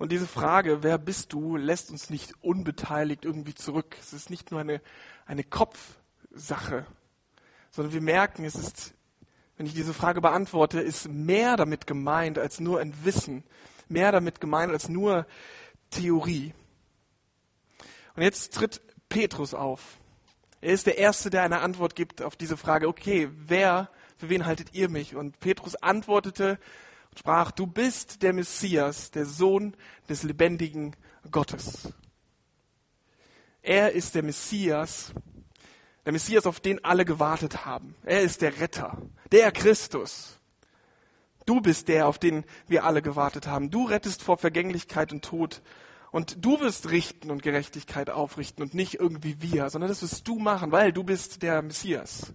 Und 0.00 0.12
diese 0.12 0.26
Frage, 0.26 0.82
wer 0.82 0.96
bist 0.96 1.34
du, 1.34 1.56
lässt 1.56 1.90
uns 1.90 2.08
nicht 2.08 2.32
unbeteiligt 2.40 3.26
irgendwie 3.26 3.54
zurück. 3.54 3.98
Es 4.00 4.14
ist 4.14 4.30
nicht 4.30 4.50
nur 4.50 4.58
eine, 4.58 4.80
eine 5.26 5.44
Kopfsache, 5.44 6.86
sondern 7.70 7.92
wir 7.92 8.00
merken, 8.00 8.46
es 8.46 8.54
ist, 8.54 8.94
wenn 9.58 9.66
ich 9.66 9.74
diese 9.74 9.92
Frage 9.92 10.22
beantworte, 10.22 10.80
ist 10.80 11.06
mehr 11.06 11.58
damit 11.58 11.86
gemeint 11.86 12.38
als 12.38 12.60
nur 12.60 12.80
ein 12.80 12.94
Wissen, 13.04 13.44
mehr 13.88 14.10
damit 14.10 14.40
gemeint 14.40 14.72
als 14.72 14.88
nur 14.88 15.26
Theorie. 15.90 16.54
Und 18.16 18.22
jetzt 18.22 18.54
tritt 18.54 18.80
Petrus 19.10 19.52
auf. 19.52 19.98
Er 20.62 20.72
ist 20.72 20.86
der 20.86 20.96
Erste, 20.96 21.28
der 21.28 21.42
eine 21.42 21.60
Antwort 21.60 21.94
gibt 21.94 22.22
auf 22.22 22.36
diese 22.36 22.56
Frage, 22.56 22.88
okay, 22.88 23.28
wer, 23.32 23.90
für 24.16 24.30
wen 24.30 24.46
haltet 24.46 24.72
ihr 24.72 24.88
mich? 24.88 25.14
Und 25.14 25.40
Petrus 25.40 25.76
antwortete 25.76 26.58
und 27.10 27.18
sprach, 27.18 27.50
du 27.50 27.66
bist 27.66 28.22
der 28.22 28.32
Messias, 28.32 29.10
der 29.10 29.26
Sohn 29.26 29.76
des 30.08 30.22
lebendigen 30.22 30.96
Gottes. 31.30 31.92
Er 33.62 33.92
ist 33.92 34.14
der 34.14 34.22
Messias, 34.22 35.12
der 36.04 36.12
Messias, 36.12 36.46
auf 36.46 36.60
den 36.60 36.82
alle 36.84 37.04
gewartet 37.04 37.66
haben. 37.66 37.94
Er 38.04 38.22
ist 38.22 38.42
der 38.42 38.60
Retter, 38.60 39.02
der 39.32 39.52
Christus. 39.52 40.38
Du 41.46 41.60
bist 41.60 41.88
der, 41.88 42.06
auf 42.06 42.18
den 42.18 42.44
wir 42.68 42.84
alle 42.84 43.02
gewartet 43.02 43.46
haben. 43.46 43.70
Du 43.70 43.84
rettest 43.84 44.22
vor 44.22 44.38
Vergänglichkeit 44.38 45.12
und 45.12 45.24
Tod 45.24 45.62
und 46.10 46.44
du 46.44 46.60
wirst 46.60 46.90
richten 46.90 47.30
und 47.30 47.42
Gerechtigkeit 47.42 48.10
aufrichten 48.10 48.62
und 48.62 48.74
nicht 48.74 48.94
irgendwie 48.94 49.40
wir, 49.40 49.68
sondern 49.70 49.88
das 49.88 50.02
wirst 50.02 50.26
du 50.26 50.38
machen, 50.38 50.72
weil 50.72 50.92
du 50.92 51.04
bist 51.04 51.42
der 51.42 51.62
Messias. 51.62 52.32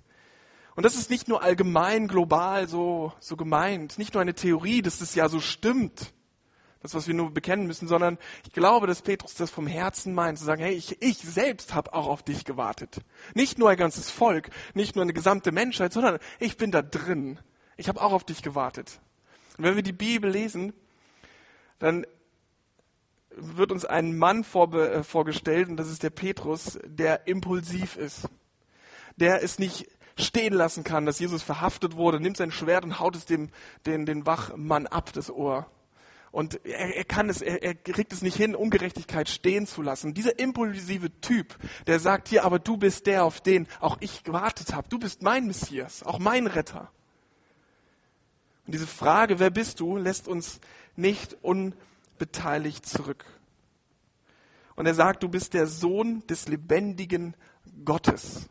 Und 0.75 0.83
das 0.83 0.95
ist 0.95 1.09
nicht 1.09 1.27
nur 1.27 1.41
allgemein, 1.41 2.07
global 2.07 2.67
so, 2.67 3.13
so 3.19 3.37
gemeint, 3.37 3.97
nicht 3.97 4.13
nur 4.13 4.21
eine 4.21 4.33
Theorie, 4.33 4.81
dass 4.81 4.99
das 4.99 5.15
ja 5.15 5.29
so 5.29 5.39
stimmt, 5.39 6.13
das, 6.81 6.93
was 6.93 7.07
wir 7.07 7.15
nur 7.15 7.31
bekennen 7.31 7.65
müssen, 7.65 7.87
sondern 7.87 8.17
ich 8.45 8.51
glaube, 8.51 8.85
dass 8.85 9.01
Petrus 9.01 9.33
das 9.33 9.49
vom 9.49 9.67
Herzen 9.67 10.13
meint, 10.13 10.37
zu 10.37 10.45
sagen, 10.45 10.61
hey, 10.61 10.73
ich, 10.73 11.01
ich 11.01 11.17
selbst 11.17 11.73
habe 11.73 11.93
auch 11.93 12.07
auf 12.07 12.21
dich 12.21 12.45
gewartet. 12.45 12.99
Nicht 13.33 13.57
nur 13.57 13.69
ein 13.69 13.77
ganzes 13.77 14.11
Volk, 14.11 14.49
nicht 14.75 14.95
nur 14.95 15.03
eine 15.03 15.13
gesamte 15.13 15.51
Menschheit, 15.51 15.93
sondern 15.93 16.19
ich 16.39 16.57
bin 16.57 16.71
da 16.71 16.81
drin. 16.81 17.39
Ich 17.77 17.87
habe 17.87 18.01
auch 18.01 18.11
auf 18.13 18.23
dich 18.23 18.43
gewartet. 18.43 18.99
Und 19.57 19.63
wenn 19.63 19.75
wir 19.75 19.83
die 19.83 19.93
Bibel 19.93 20.29
lesen, 20.29 20.73
dann 21.79 22.05
wird 23.31 23.71
uns 23.71 23.83
ein 23.85 24.17
Mann 24.17 24.43
vorbe, 24.43 24.91
äh, 24.91 25.03
vorgestellt, 25.03 25.69
und 25.69 25.77
das 25.77 25.89
ist 25.89 26.03
der 26.03 26.09
Petrus, 26.09 26.77
der 26.85 27.27
impulsiv 27.27 27.97
ist. 27.97 28.29
Der 29.17 29.43
es 29.43 29.59
nicht 29.59 29.87
stehen 30.17 30.53
lassen 30.53 30.83
kann, 30.83 31.05
dass 31.05 31.19
Jesus 31.19 31.43
verhaftet 31.43 31.95
wurde, 31.95 32.19
nimmt 32.19 32.37
sein 32.37 32.51
Schwert 32.51 32.83
und 32.83 32.99
haut 32.99 33.15
es 33.15 33.25
dem, 33.25 33.49
den, 33.85 34.05
den 34.05 34.25
Wachmann 34.25 34.87
ab, 34.87 35.11
das 35.13 35.29
Ohr. 35.29 35.69
Und 36.31 36.65
er, 36.65 36.97
er 36.97 37.05
kann 37.05 37.29
es, 37.29 37.41
er, 37.41 37.63
er 37.63 37.75
kriegt 37.75 38.11
es 38.11 38.21
nicht 38.21 38.35
hin, 38.35 38.55
Ungerechtigkeit 38.55 39.29
stehen 39.29 39.67
zu 39.67 39.81
lassen. 39.81 40.13
Dieser 40.13 40.37
impulsive 40.37 41.09
Typ, 41.21 41.57
der 41.87 41.99
sagt 41.99 42.27
hier, 42.27 42.43
aber 42.43 42.59
du 42.59 42.77
bist 42.77 43.07
der, 43.07 43.23
auf 43.23 43.41
den 43.41 43.67
auch 43.79 43.97
ich 44.01 44.23
gewartet 44.23 44.73
habe. 44.73 44.89
Du 44.89 44.99
bist 44.99 45.21
mein 45.21 45.47
Messias, 45.47 46.03
auch 46.03 46.19
mein 46.19 46.47
Retter. 46.47 46.91
Und 48.65 48.73
diese 48.73 48.87
Frage, 48.87 49.39
wer 49.39 49.49
bist 49.49 49.79
du, 49.79 49.97
lässt 49.97 50.27
uns 50.27 50.59
nicht 50.95 51.37
un 51.41 51.73
beteiligt 52.17 52.85
zurück. 52.85 53.25
Und 54.75 54.85
er 54.85 54.93
sagt, 54.93 55.23
du 55.23 55.29
bist 55.29 55.53
der 55.53 55.67
Sohn 55.67 56.25
des 56.27 56.47
lebendigen 56.47 57.35
Gottes. 57.85 58.49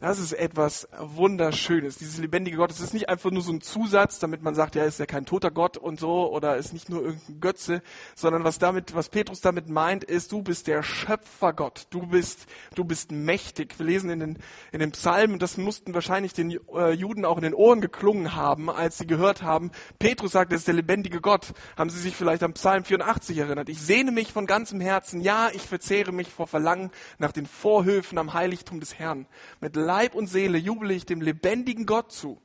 Das 0.00 0.20
ist 0.20 0.32
etwas 0.32 0.86
Wunderschönes. 0.96 1.96
Dieses 1.96 2.18
lebendige 2.18 2.56
Gott, 2.56 2.70
es 2.70 2.78
ist 2.78 2.94
nicht 2.94 3.08
einfach 3.08 3.32
nur 3.32 3.42
so 3.42 3.50
ein 3.50 3.60
Zusatz, 3.60 4.20
damit 4.20 4.42
man 4.42 4.54
sagt, 4.54 4.76
ja, 4.76 4.84
ist 4.84 5.00
ja 5.00 5.06
kein 5.06 5.26
toter 5.26 5.50
Gott 5.50 5.76
und 5.76 5.98
so, 5.98 6.32
oder 6.32 6.56
ist 6.56 6.72
nicht 6.72 6.88
nur 6.88 7.02
irgendein 7.02 7.40
Götze, 7.40 7.82
sondern 8.14 8.44
was 8.44 8.60
damit, 8.60 8.94
was 8.94 9.08
Petrus 9.08 9.40
damit 9.40 9.68
meint, 9.68 10.04
ist, 10.04 10.30
du 10.30 10.40
bist 10.40 10.68
der 10.68 10.84
Schöpfergott. 10.84 11.88
Du 11.90 12.06
bist, 12.06 12.46
du 12.76 12.84
bist 12.84 13.10
mächtig. 13.10 13.76
Wir 13.80 13.86
lesen 13.86 14.10
in 14.10 14.20
den, 14.20 14.38
in 14.70 14.78
den 14.78 14.92
Psalmen, 14.92 15.40
das 15.40 15.56
mussten 15.56 15.92
wahrscheinlich 15.94 16.32
den 16.32 16.60
äh, 16.72 16.92
Juden 16.92 17.24
auch 17.24 17.38
in 17.38 17.42
den 17.42 17.54
Ohren 17.54 17.80
geklungen 17.80 18.36
haben, 18.36 18.70
als 18.70 18.98
sie 18.98 19.06
gehört 19.08 19.42
haben, 19.42 19.72
Petrus 19.98 20.30
sagt, 20.30 20.52
das 20.52 20.60
ist 20.60 20.68
der 20.68 20.74
lebendige 20.74 21.20
Gott. 21.20 21.52
Haben 21.76 21.90
sie 21.90 21.98
sich 21.98 22.14
vielleicht 22.14 22.44
am 22.44 22.52
Psalm 22.52 22.84
84 22.84 23.36
erinnert. 23.36 23.68
Ich 23.68 23.82
sehne 23.82 24.12
mich 24.12 24.32
von 24.32 24.46
ganzem 24.46 24.80
Herzen, 24.80 25.20
ja, 25.22 25.48
ich 25.52 25.62
verzehre 25.62 26.12
mich 26.12 26.28
vor 26.28 26.46
Verlangen 26.46 26.92
nach 27.18 27.32
den 27.32 27.46
Vorhöfen 27.46 28.16
am 28.16 28.32
Heiligtum 28.32 28.78
des 28.78 28.96
Herrn. 28.96 29.26
Mit 29.60 29.74
Leib 29.88 30.14
und 30.14 30.26
Seele 30.26 30.58
jubele 30.58 30.92
ich 30.92 31.06
dem 31.06 31.22
lebendigen 31.22 31.86
Gott 31.86 32.12
zu. 32.12 32.42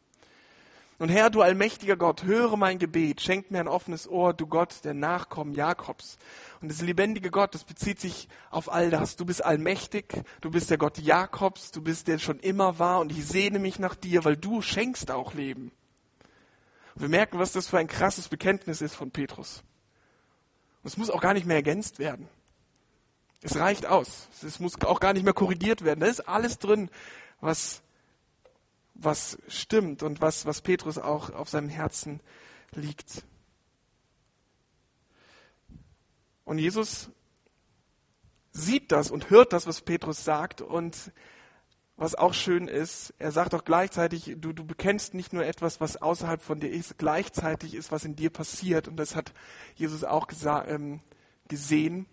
Und 0.98 1.10
Herr, 1.10 1.30
du 1.30 1.42
allmächtiger 1.42 1.98
Gott, 1.98 2.24
höre 2.24 2.56
mein 2.56 2.80
Gebet, 2.80 3.20
schenk 3.20 3.52
mir 3.52 3.60
ein 3.60 3.68
offenes 3.68 4.08
Ohr, 4.08 4.34
du 4.34 4.48
Gott, 4.48 4.86
der 4.86 4.94
Nachkommen 4.94 5.54
Jakobs. 5.54 6.18
Und 6.62 6.72
das 6.72 6.80
lebendige 6.80 7.32
Gott, 7.32 7.54
das 7.54 7.66
bezieht 7.66 8.00
sich 8.00 8.30
auf 8.50 8.72
all 8.72 8.90
das. 8.90 9.18
Du 9.18 9.26
bist 9.26 9.44
allmächtig, 9.44 10.24
du 10.40 10.52
bist 10.52 10.70
der 10.70 10.78
Gott 10.78 10.98
Jakobs, 11.00 11.72
du 11.72 11.82
bist 11.82 12.08
der 12.08 12.18
schon 12.18 12.40
immer 12.40 12.80
war 12.80 13.02
und 13.02 13.12
ich 13.12 13.26
sehne 13.26 13.60
mich 13.60 13.78
nach 13.78 13.96
dir, 13.96 14.24
weil 14.24 14.38
du 14.38 14.62
schenkst 14.62 15.12
auch 15.12 15.34
Leben. 15.34 15.74
Und 16.96 17.02
wir 17.02 17.10
merken, 17.10 17.40
was 17.40 17.52
das 17.52 17.68
für 17.68 17.78
ein 17.78 17.88
krasses 17.88 18.30
Bekenntnis 18.30 18.82
ist 18.82 18.96
von 18.96 19.12
Petrus. 19.12 19.64
Und 20.82 20.88
es 20.88 20.96
muss 20.96 21.10
auch 21.10 21.20
gar 21.20 21.34
nicht 21.34 21.46
mehr 21.46 21.58
ergänzt 21.58 22.00
werden. 22.00 22.30
Es 23.42 23.58
reicht 23.58 23.86
aus. 23.86 24.30
Es 24.42 24.62
muss 24.62 24.82
auch 24.84 25.02
gar 25.02 25.12
nicht 25.12 25.24
mehr 25.24 25.34
korrigiert 25.34 25.84
werden. 25.84 26.00
Da 26.00 26.06
ist 26.06 26.22
alles 26.30 26.60
drin, 26.60 26.90
was, 27.44 27.82
was 28.94 29.38
stimmt 29.48 30.04
und 30.04 30.22
was, 30.22 30.46
was 30.46 30.62
Petrus 30.62 30.98
auch 30.98 31.30
auf 31.32 31.50
seinem 31.50 31.70
Herzen 31.70 32.22
liegt. 32.72 33.24
Und 36.46 36.58
Jesus 36.58 37.10
sieht 38.52 38.92
das 38.92 39.12
und 39.12 39.30
hört 39.30 39.54
das, 39.54 39.68
was 39.68 39.82
Petrus 39.82 40.24
sagt. 40.24 40.62
Und 40.62 41.12
was 41.96 42.16
auch 42.16 42.34
schön 42.34 42.68
ist, 42.68 43.14
er 43.20 43.32
sagt 43.32 43.54
auch 43.54 43.66
gleichzeitig, 43.66 44.36
du, 44.38 44.52
du 44.54 44.66
bekennst 44.66 45.14
nicht 45.14 45.34
nur 45.34 45.46
etwas, 45.46 45.80
was 45.80 46.02
außerhalb 46.02 46.42
von 46.42 46.60
dir 46.60 46.70
ist, 46.70 46.98
gleichzeitig 46.98 47.76
ist, 47.76 47.92
was 47.92 48.06
in 48.06 48.16
dir 48.16 48.30
passiert. 48.30 48.88
Und 48.88 48.98
das 48.98 49.16
hat 49.16 49.34
Jesus 49.76 50.04
auch 50.04 50.28
ähm, 50.68 51.02
gesehen 51.48 52.06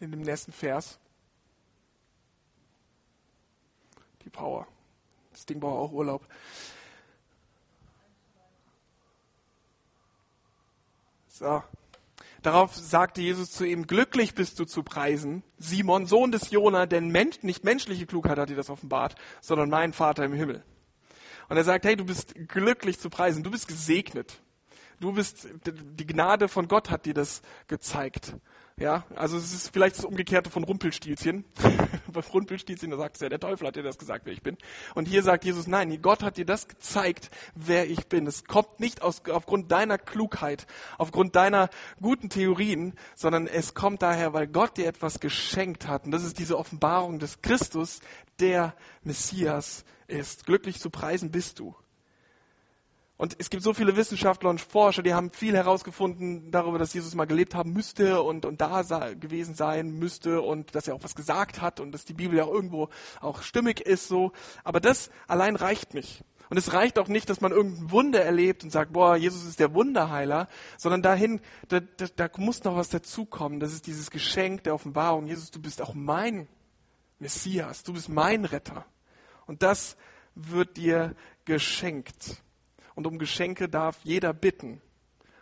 in 0.00 0.10
dem 0.10 0.22
nächsten 0.22 0.52
Vers. 0.52 0.98
Die 4.28 4.36
Power. 4.36 4.66
Das 5.32 5.46
Ding 5.46 5.58
braucht 5.58 5.78
auch 5.78 5.92
Urlaub. 5.92 6.28
So. 11.28 11.62
Darauf 12.42 12.74
sagte 12.74 13.22
Jesus 13.22 13.52
zu 13.52 13.64
ihm, 13.64 13.86
glücklich 13.86 14.34
bist 14.34 14.58
du 14.58 14.66
zu 14.66 14.82
preisen, 14.82 15.42
Simon, 15.56 16.04
Sohn 16.04 16.30
des 16.30 16.50
Jona, 16.50 16.84
denn 16.84 17.08
Mensch, 17.08 17.42
nicht 17.42 17.64
menschliche 17.64 18.04
Klugheit 18.04 18.38
hat 18.38 18.50
dir 18.50 18.56
das 18.56 18.68
offenbart, 18.68 19.14
sondern 19.40 19.70
mein 19.70 19.94
Vater 19.94 20.26
im 20.26 20.34
Himmel. 20.34 20.62
Und 21.48 21.56
er 21.56 21.64
sagt, 21.64 21.86
hey, 21.86 21.96
du 21.96 22.04
bist 22.04 22.34
glücklich 22.48 23.00
zu 23.00 23.08
preisen, 23.08 23.42
du 23.42 23.50
bist 23.50 23.66
gesegnet. 23.66 24.42
Du 25.00 25.12
bist, 25.12 25.48
die 25.64 26.06
Gnade 26.06 26.48
von 26.48 26.68
Gott 26.68 26.90
hat 26.90 27.06
dir 27.06 27.14
das 27.14 27.40
gezeigt. 27.66 28.34
Ja, 28.78 29.04
also 29.16 29.36
es 29.36 29.52
ist 29.52 29.72
vielleicht 29.72 29.98
das 29.98 30.04
Umgekehrte 30.04 30.50
von 30.50 30.62
Rumpelstilzchen. 30.62 31.44
Bei 32.12 32.20
Rumpelstilzchen, 32.20 32.90
da 32.90 32.96
sagt 32.96 33.16
es 33.16 33.22
ja, 33.22 33.28
der 33.28 33.40
Teufel 33.40 33.66
hat 33.66 33.74
dir 33.74 33.82
das 33.82 33.98
gesagt, 33.98 34.24
wer 34.24 34.32
ich 34.32 34.42
bin. 34.42 34.56
Und 34.94 35.08
hier 35.08 35.24
sagt 35.24 35.44
Jesus, 35.44 35.66
nein, 35.66 36.00
Gott 36.00 36.22
hat 36.22 36.36
dir 36.36 36.44
das 36.44 36.68
gezeigt, 36.68 37.30
wer 37.56 37.90
ich 37.90 38.06
bin. 38.06 38.26
Es 38.28 38.44
kommt 38.44 38.78
nicht 38.78 39.02
aus, 39.02 39.22
aufgrund 39.30 39.72
deiner 39.72 39.98
Klugheit, 39.98 40.68
aufgrund 40.96 41.34
deiner 41.34 41.70
guten 42.00 42.28
Theorien, 42.28 42.94
sondern 43.16 43.48
es 43.48 43.74
kommt 43.74 44.02
daher, 44.02 44.32
weil 44.32 44.46
Gott 44.46 44.76
dir 44.76 44.86
etwas 44.86 45.18
geschenkt 45.18 45.88
hat. 45.88 46.04
Und 46.04 46.12
das 46.12 46.22
ist 46.22 46.38
diese 46.38 46.56
Offenbarung 46.56 47.18
des 47.18 47.42
Christus, 47.42 48.00
der 48.38 48.74
Messias 49.02 49.84
ist. 50.06 50.46
Glücklich 50.46 50.78
zu 50.78 50.90
preisen 50.90 51.32
bist 51.32 51.58
du. 51.58 51.74
Und 53.18 53.34
es 53.38 53.50
gibt 53.50 53.64
so 53.64 53.74
viele 53.74 53.96
Wissenschaftler 53.96 54.48
und 54.48 54.60
Forscher, 54.60 55.02
die 55.02 55.12
haben 55.12 55.32
viel 55.32 55.56
herausgefunden 55.56 56.52
darüber, 56.52 56.78
dass 56.78 56.94
Jesus 56.94 57.16
mal 57.16 57.26
gelebt 57.26 57.56
haben 57.56 57.72
müsste 57.72 58.22
und, 58.22 58.46
und 58.46 58.60
da 58.60 58.82
gewesen 59.18 59.54
sein 59.56 59.90
müsste 59.90 60.40
und 60.40 60.76
dass 60.76 60.86
er 60.86 60.94
auch 60.94 61.02
was 61.02 61.16
gesagt 61.16 61.60
hat 61.60 61.80
und 61.80 61.90
dass 61.90 62.04
die 62.04 62.14
Bibel 62.14 62.38
ja 62.38 62.44
auch 62.44 62.52
irgendwo 62.52 62.90
auch 63.20 63.42
stimmig 63.42 63.80
ist 63.80 64.06
so. 64.06 64.30
Aber 64.62 64.78
das 64.78 65.10
allein 65.26 65.56
reicht 65.56 65.94
nicht. 65.94 66.22
Und 66.48 66.58
es 66.58 66.72
reicht 66.72 66.96
auch 66.96 67.08
nicht, 67.08 67.28
dass 67.28 67.40
man 67.40 67.50
irgendein 67.50 67.90
Wunder 67.90 68.24
erlebt 68.24 68.62
und 68.62 68.70
sagt, 68.70 68.92
boah, 68.92 69.16
Jesus 69.16 69.44
ist 69.44 69.58
der 69.58 69.74
Wunderheiler, 69.74 70.46
sondern 70.76 71.02
dahin, 71.02 71.40
da, 71.66 71.80
da, 71.80 72.06
da 72.14 72.30
muss 72.36 72.62
noch 72.62 72.76
was 72.76 72.88
dazukommen. 72.88 73.58
Das 73.58 73.72
ist 73.72 73.88
dieses 73.88 74.12
Geschenk 74.12 74.62
der 74.62 74.74
Offenbarung. 74.74 75.26
Jesus, 75.26 75.50
du 75.50 75.60
bist 75.60 75.82
auch 75.82 75.92
mein 75.92 76.46
Messias, 77.18 77.82
du 77.82 77.94
bist 77.94 78.08
mein 78.08 78.44
Retter. 78.44 78.86
Und 79.46 79.64
das 79.64 79.96
wird 80.36 80.76
dir 80.76 81.16
geschenkt 81.44 82.42
und 82.98 83.06
um 83.06 83.20
Geschenke 83.20 83.68
darf 83.68 83.96
jeder 84.02 84.34
bitten. 84.34 84.82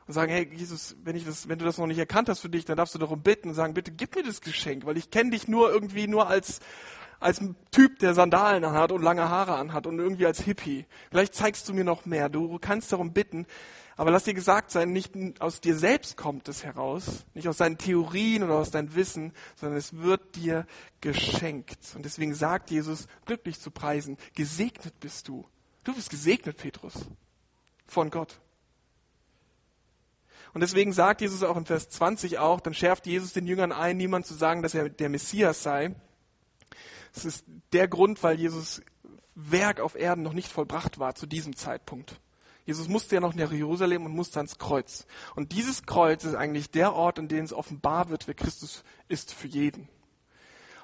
Und 0.06 0.12
sagen, 0.12 0.30
hey 0.30 0.46
Jesus, 0.52 0.94
wenn, 1.02 1.16
ich 1.16 1.24
das, 1.24 1.48
wenn 1.48 1.58
du 1.58 1.64
das 1.64 1.78
noch 1.78 1.86
nicht 1.86 1.96
erkannt 1.96 2.28
hast 2.28 2.40
für 2.40 2.50
dich, 2.50 2.66
dann 2.66 2.76
darfst 2.76 2.94
du 2.94 2.98
darum 2.98 3.22
bitten 3.22 3.48
und 3.48 3.54
sagen, 3.54 3.72
bitte 3.72 3.92
gib 3.92 4.14
mir 4.14 4.22
das 4.22 4.42
Geschenk, 4.42 4.84
weil 4.84 4.98
ich 4.98 5.10
kenne 5.10 5.30
dich 5.30 5.48
nur 5.48 5.70
irgendwie 5.70 6.06
nur 6.06 6.28
als, 6.28 6.60
als 7.18 7.40
Typ, 7.70 7.98
der 8.00 8.12
Sandalen 8.12 8.62
anhat 8.62 8.92
und 8.92 9.00
lange 9.00 9.30
Haare 9.30 9.56
anhat 9.56 9.86
und 9.86 9.98
irgendwie 9.98 10.26
als 10.26 10.42
Hippie. 10.42 10.84
Vielleicht 11.10 11.34
zeigst 11.34 11.66
du 11.66 11.72
mir 11.72 11.82
noch 11.82 12.04
mehr. 12.04 12.28
Du 12.28 12.58
kannst 12.58 12.92
darum 12.92 13.14
bitten, 13.14 13.46
aber 13.96 14.10
lass 14.10 14.24
dir 14.24 14.34
gesagt 14.34 14.70
sein, 14.70 14.92
nicht 14.92 15.14
aus 15.40 15.62
dir 15.62 15.76
selbst 15.76 16.18
kommt 16.18 16.50
es 16.50 16.62
heraus, 16.62 17.24
nicht 17.32 17.48
aus 17.48 17.56
deinen 17.56 17.78
Theorien 17.78 18.42
oder 18.42 18.56
aus 18.56 18.70
deinem 18.70 18.94
Wissen, 18.94 19.32
sondern 19.54 19.78
es 19.78 19.96
wird 19.96 20.36
dir 20.36 20.66
geschenkt. 21.00 21.78
Und 21.94 22.04
deswegen 22.04 22.34
sagt 22.34 22.70
Jesus, 22.70 23.06
glücklich 23.24 23.58
zu 23.58 23.70
preisen, 23.70 24.18
gesegnet 24.34 25.00
bist 25.00 25.26
du. 25.28 25.46
Du 25.84 25.94
bist 25.94 26.10
gesegnet, 26.10 26.58
Petrus 26.58 27.06
von 27.86 28.10
Gott. 28.10 28.40
Und 30.54 30.62
deswegen 30.62 30.92
sagt 30.92 31.20
Jesus 31.20 31.42
auch 31.42 31.56
in 31.56 31.66
Vers 31.66 31.90
20 31.90 32.38
auch, 32.38 32.60
dann 32.60 32.72
schärft 32.72 33.06
Jesus 33.06 33.32
den 33.32 33.46
Jüngern 33.46 33.72
ein, 33.72 33.96
niemand 33.96 34.26
zu 34.26 34.34
sagen, 34.34 34.62
dass 34.62 34.74
er 34.74 34.88
der 34.88 35.10
Messias 35.10 35.62
sei. 35.62 35.94
Das 37.12 37.24
ist 37.24 37.44
der 37.72 37.88
Grund, 37.88 38.22
weil 38.22 38.38
Jesus 38.38 38.80
Werk 39.34 39.80
auf 39.80 39.96
Erden 39.96 40.22
noch 40.22 40.32
nicht 40.32 40.50
vollbracht 40.50 40.98
war 40.98 41.14
zu 41.14 41.26
diesem 41.26 41.56
Zeitpunkt. 41.56 42.18
Jesus 42.64 42.88
musste 42.88 43.14
ja 43.14 43.20
noch 43.20 43.34
nach 43.34 43.52
Jerusalem 43.52 44.06
und 44.06 44.12
musste 44.12 44.38
ans 44.38 44.58
Kreuz. 44.58 45.06
Und 45.36 45.52
dieses 45.52 45.84
Kreuz 45.84 46.24
ist 46.24 46.34
eigentlich 46.34 46.70
der 46.70 46.94
Ort, 46.94 47.18
in 47.18 47.28
dem 47.28 47.44
es 47.44 47.52
offenbar 47.52 48.08
wird, 48.08 48.26
wer 48.26 48.34
Christus 48.34 48.82
ist 49.08 49.32
für 49.32 49.46
jeden. 49.46 49.88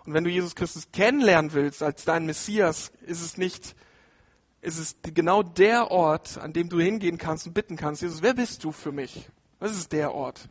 Und 0.04 0.14
wenn 0.14 0.25
du 0.25 0.30
Jesus 0.30 0.54
Christus 0.54 0.92
kennenlernen 0.92 1.52
willst 1.54 1.82
als 1.82 2.04
dein 2.04 2.26
Messias, 2.26 2.92
ist 3.02 3.21
es 3.21 3.37
nicht 3.37 3.75
ist 4.62 4.78
es 4.78 4.97
genau 5.02 5.42
der 5.42 5.90
Ort, 5.90 6.38
an 6.38 6.52
dem 6.52 6.69
du 6.69 6.81
hingehen 6.81 7.19
kannst 7.19 7.47
und 7.47 7.52
bitten 7.52 7.76
kannst, 7.76 8.00
Jesus, 8.00 8.23
wer 8.23 8.33
bist 8.33 8.64
du 8.64 8.73
für 8.73 8.92
mich? 8.92 9.28
Das 9.59 9.73
ist 9.73 9.92
der 9.92 10.14
Ort. 10.14 10.49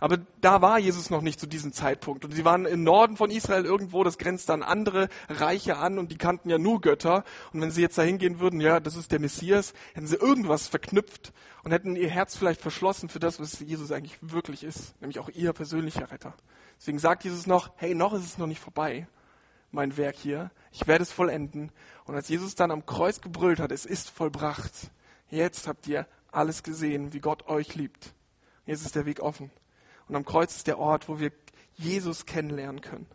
Aber 0.00 0.18
da 0.40 0.60
war 0.60 0.78
Jesus 0.78 1.08
noch 1.08 1.22
nicht 1.22 1.40
zu 1.40 1.46
diesem 1.46 1.72
Zeitpunkt. 1.72 2.24
Und 2.24 2.32
sie 2.32 2.44
waren 2.44 2.66
im 2.66 2.82
Norden 2.82 3.16
von 3.16 3.30
Israel 3.30 3.64
irgendwo, 3.64 4.04
das 4.04 4.18
grenzt 4.18 4.48
dann 4.48 4.62
andere 4.62 5.08
Reiche 5.28 5.78
an 5.78 5.98
und 5.98 6.10
die 6.10 6.18
kannten 6.18 6.50
ja 6.50 6.58
nur 6.58 6.80
Götter. 6.80 7.24
Und 7.52 7.60
wenn 7.60 7.70
sie 7.70 7.80
jetzt 7.80 7.96
da 7.96 8.02
hingehen 8.02 8.40
würden, 8.40 8.60
ja, 8.60 8.80
das 8.80 8.96
ist 8.96 9.12
der 9.12 9.20
Messias, 9.20 9.72
hätten 9.94 10.08
sie 10.08 10.16
irgendwas 10.16 10.66
verknüpft 10.66 11.32
und 11.62 11.70
hätten 11.70 11.96
ihr 11.96 12.10
Herz 12.10 12.36
vielleicht 12.36 12.60
verschlossen 12.60 13.08
für 13.08 13.20
das, 13.20 13.40
was 13.40 13.60
Jesus 13.60 13.92
eigentlich 13.92 14.18
wirklich 14.20 14.64
ist, 14.64 15.00
nämlich 15.00 15.20
auch 15.20 15.28
ihr 15.28 15.52
persönlicher 15.52 16.10
Retter. 16.10 16.34
Deswegen 16.78 16.98
sagt 16.98 17.24
Jesus 17.24 17.46
noch, 17.46 17.70
hey, 17.76 17.94
noch 17.94 18.12
ist 18.14 18.24
es 18.24 18.36
noch 18.36 18.48
nicht 18.48 18.60
vorbei 18.60 19.06
mein 19.74 19.96
Werk 19.96 20.16
hier. 20.16 20.50
Ich 20.72 20.86
werde 20.86 21.02
es 21.02 21.12
vollenden. 21.12 21.70
Und 22.04 22.14
als 22.14 22.28
Jesus 22.28 22.54
dann 22.54 22.70
am 22.70 22.86
Kreuz 22.86 23.20
gebrüllt 23.20 23.60
hat, 23.60 23.72
es 23.72 23.84
ist 23.84 24.10
vollbracht. 24.10 24.90
Jetzt 25.30 25.68
habt 25.68 25.86
ihr 25.86 26.06
alles 26.32 26.62
gesehen, 26.62 27.12
wie 27.12 27.20
Gott 27.20 27.46
euch 27.48 27.74
liebt. 27.74 28.14
Jetzt 28.66 28.84
ist 28.84 28.94
der 28.94 29.06
Weg 29.06 29.20
offen. 29.20 29.50
Und 30.08 30.16
am 30.16 30.24
Kreuz 30.24 30.56
ist 30.56 30.66
der 30.66 30.78
Ort, 30.78 31.08
wo 31.08 31.18
wir 31.18 31.32
Jesus 31.74 32.26
kennenlernen 32.26 32.80
können. 32.80 33.06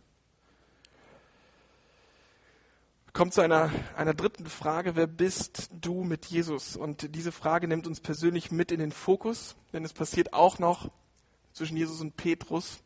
Kommt 3.14 3.34
zu 3.34 3.42
einer, 3.42 3.72
einer 3.96 4.14
dritten 4.14 4.46
Frage. 4.46 4.96
Wer 4.96 5.08
bist 5.08 5.70
du 5.74 6.04
mit 6.04 6.26
Jesus? 6.26 6.76
Und 6.76 7.16
diese 7.16 7.32
Frage 7.32 7.68
nimmt 7.68 7.88
uns 7.88 8.00
persönlich 8.00 8.52
mit 8.52 8.72
in 8.72 8.80
den 8.80 8.92
Fokus, 8.92 9.56
denn 9.74 9.84
es 9.84 9.94
passiert 9.94 10.34
auch 10.34 10.60
noch 10.60 10.90
zwischen 11.54 11.76
Jesus 11.76 12.02
und 12.02 12.16
Petrus. 12.16 12.84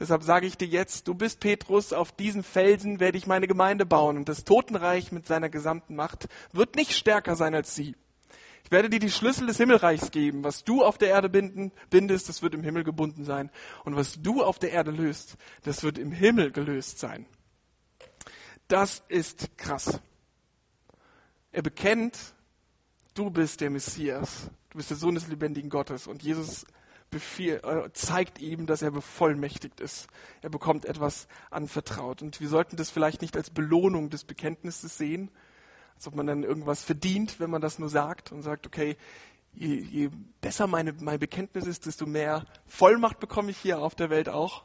Deshalb 0.00 0.22
sage 0.22 0.46
ich 0.46 0.56
dir 0.56 0.66
jetzt, 0.66 1.06
du 1.06 1.14
bist 1.14 1.40
Petrus, 1.40 1.92
auf 1.92 2.10
diesen 2.10 2.42
Felsen 2.42 3.00
werde 3.00 3.18
ich 3.18 3.26
meine 3.26 3.46
Gemeinde 3.46 3.84
bauen 3.84 4.16
und 4.16 4.30
das 4.30 4.44
Totenreich 4.44 5.12
mit 5.12 5.26
seiner 5.26 5.50
gesamten 5.50 5.94
Macht 5.94 6.26
wird 6.52 6.74
nicht 6.74 6.92
stärker 6.92 7.36
sein 7.36 7.54
als 7.54 7.74
sie. 7.74 7.94
Ich 8.64 8.70
werde 8.70 8.88
dir 8.88 8.98
die 8.98 9.10
Schlüssel 9.10 9.46
des 9.46 9.58
Himmelreichs 9.58 10.10
geben. 10.10 10.42
Was 10.42 10.64
du 10.64 10.82
auf 10.82 10.96
der 10.96 11.08
Erde 11.08 11.28
binden, 11.28 11.70
bindest, 11.90 12.28
das 12.30 12.40
wird 12.40 12.54
im 12.54 12.62
Himmel 12.62 12.82
gebunden 12.82 13.24
sein. 13.24 13.50
Und 13.84 13.94
was 13.94 14.22
du 14.22 14.42
auf 14.42 14.58
der 14.58 14.72
Erde 14.72 14.90
löst, 14.90 15.36
das 15.64 15.82
wird 15.82 15.98
im 15.98 16.12
Himmel 16.12 16.50
gelöst 16.50 16.98
sein. 16.98 17.26
das 18.68 19.02
ist 19.08 19.58
krass. 19.58 20.00
Er 21.52 21.62
bekennt, 21.62 22.16
du 23.14 23.28
bist 23.28 23.60
der 23.60 23.70
Messias, 23.70 24.48
du 24.70 24.78
bist 24.78 24.90
der 24.90 24.96
Sohn 24.96 25.16
des 25.16 25.26
lebendigen 25.26 25.68
Gottes 25.68 26.06
und 26.06 26.22
Jesus 26.22 26.64
befehl, 27.10 27.60
äh, 27.64 27.90
zeigt 27.92 28.40
ihm, 28.40 28.66
dass 28.66 28.82
er 28.82 28.90
bevollmächtigt 28.90 29.80
ist. 29.80 30.08
Er 30.42 30.50
bekommt 30.50 30.84
etwas 30.84 31.28
anvertraut. 31.50 32.22
Und 32.22 32.40
wir 32.40 32.48
sollten 32.48 32.76
das 32.76 32.90
vielleicht 32.90 33.22
nicht 33.22 33.36
als 33.36 33.50
Belohnung 33.50 34.10
des 34.10 34.24
Bekenntnisses 34.24 34.96
sehen, 34.96 35.30
als 35.96 36.06
ob 36.06 36.14
man 36.14 36.26
dann 36.26 36.44
irgendwas 36.44 36.82
verdient, 36.82 37.40
wenn 37.40 37.50
man 37.50 37.60
das 37.60 37.78
nur 37.78 37.88
sagt 37.88 38.32
und 38.32 38.42
sagt, 38.42 38.66
okay, 38.66 38.96
je, 39.52 39.74
je 39.74 40.10
besser 40.40 40.66
meine, 40.66 40.92
mein 40.92 41.18
Bekenntnis 41.18 41.66
ist, 41.66 41.86
desto 41.86 42.06
mehr 42.06 42.44
Vollmacht 42.66 43.20
bekomme 43.20 43.50
ich 43.50 43.58
hier 43.58 43.80
auf 43.80 43.94
der 43.94 44.10
Welt 44.10 44.28
auch. 44.28 44.64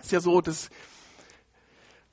Ist 0.00 0.12
ja 0.12 0.20
so, 0.20 0.40
dass 0.40 0.70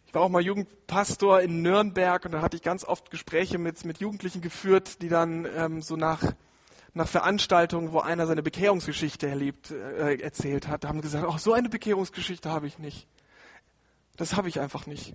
ich 0.08 0.14
war 0.14 0.22
auch 0.22 0.30
mal 0.30 0.42
Jugendpastor 0.42 1.42
in 1.42 1.62
Nürnberg 1.62 2.24
und 2.26 2.32
da 2.32 2.42
hatte 2.42 2.56
ich 2.56 2.64
ganz 2.64 2.86
oft 2.86 3.12
Gespräche 3.12 3.58
mit, 3.58 3.84
mit 3.84 4.00
Jugendlichen 4.00 4.42
geführt, 4.42 5.02
die 5.02 5.10
dann 5.10 5.46
ähm, 5.56 5.82
so 5.82 5.98
nach 5.98 6.34
nach 6.96 7.08
Veranstaltungen, 7.08 7.92
wo 7.92 8.00
einer 8.00 8.26
seine 8.26 8.42
Bekehrungsgeschichte 8.42 9.28
erlebt, 9.28 9.70
äh, 9.70 10.16
erzählt 10.16 10.70
hat, 10.70 10.86
haben 10.86 11.02
gesagt, 11.02 11.26
oh, 11.28 11.38
so 11.38 11.54
eine 11.54 11.68
Bekehrungsgeschichte 11.70 12.50
habe 12.50 12.68
ich 12.68 12.80
nicht. 12.80 13.08
Das 14.16 14.38
habe 14.38 14.48
ich 14.48 14.62
einfach 14.62 14.88
nicht. 14.88 15.14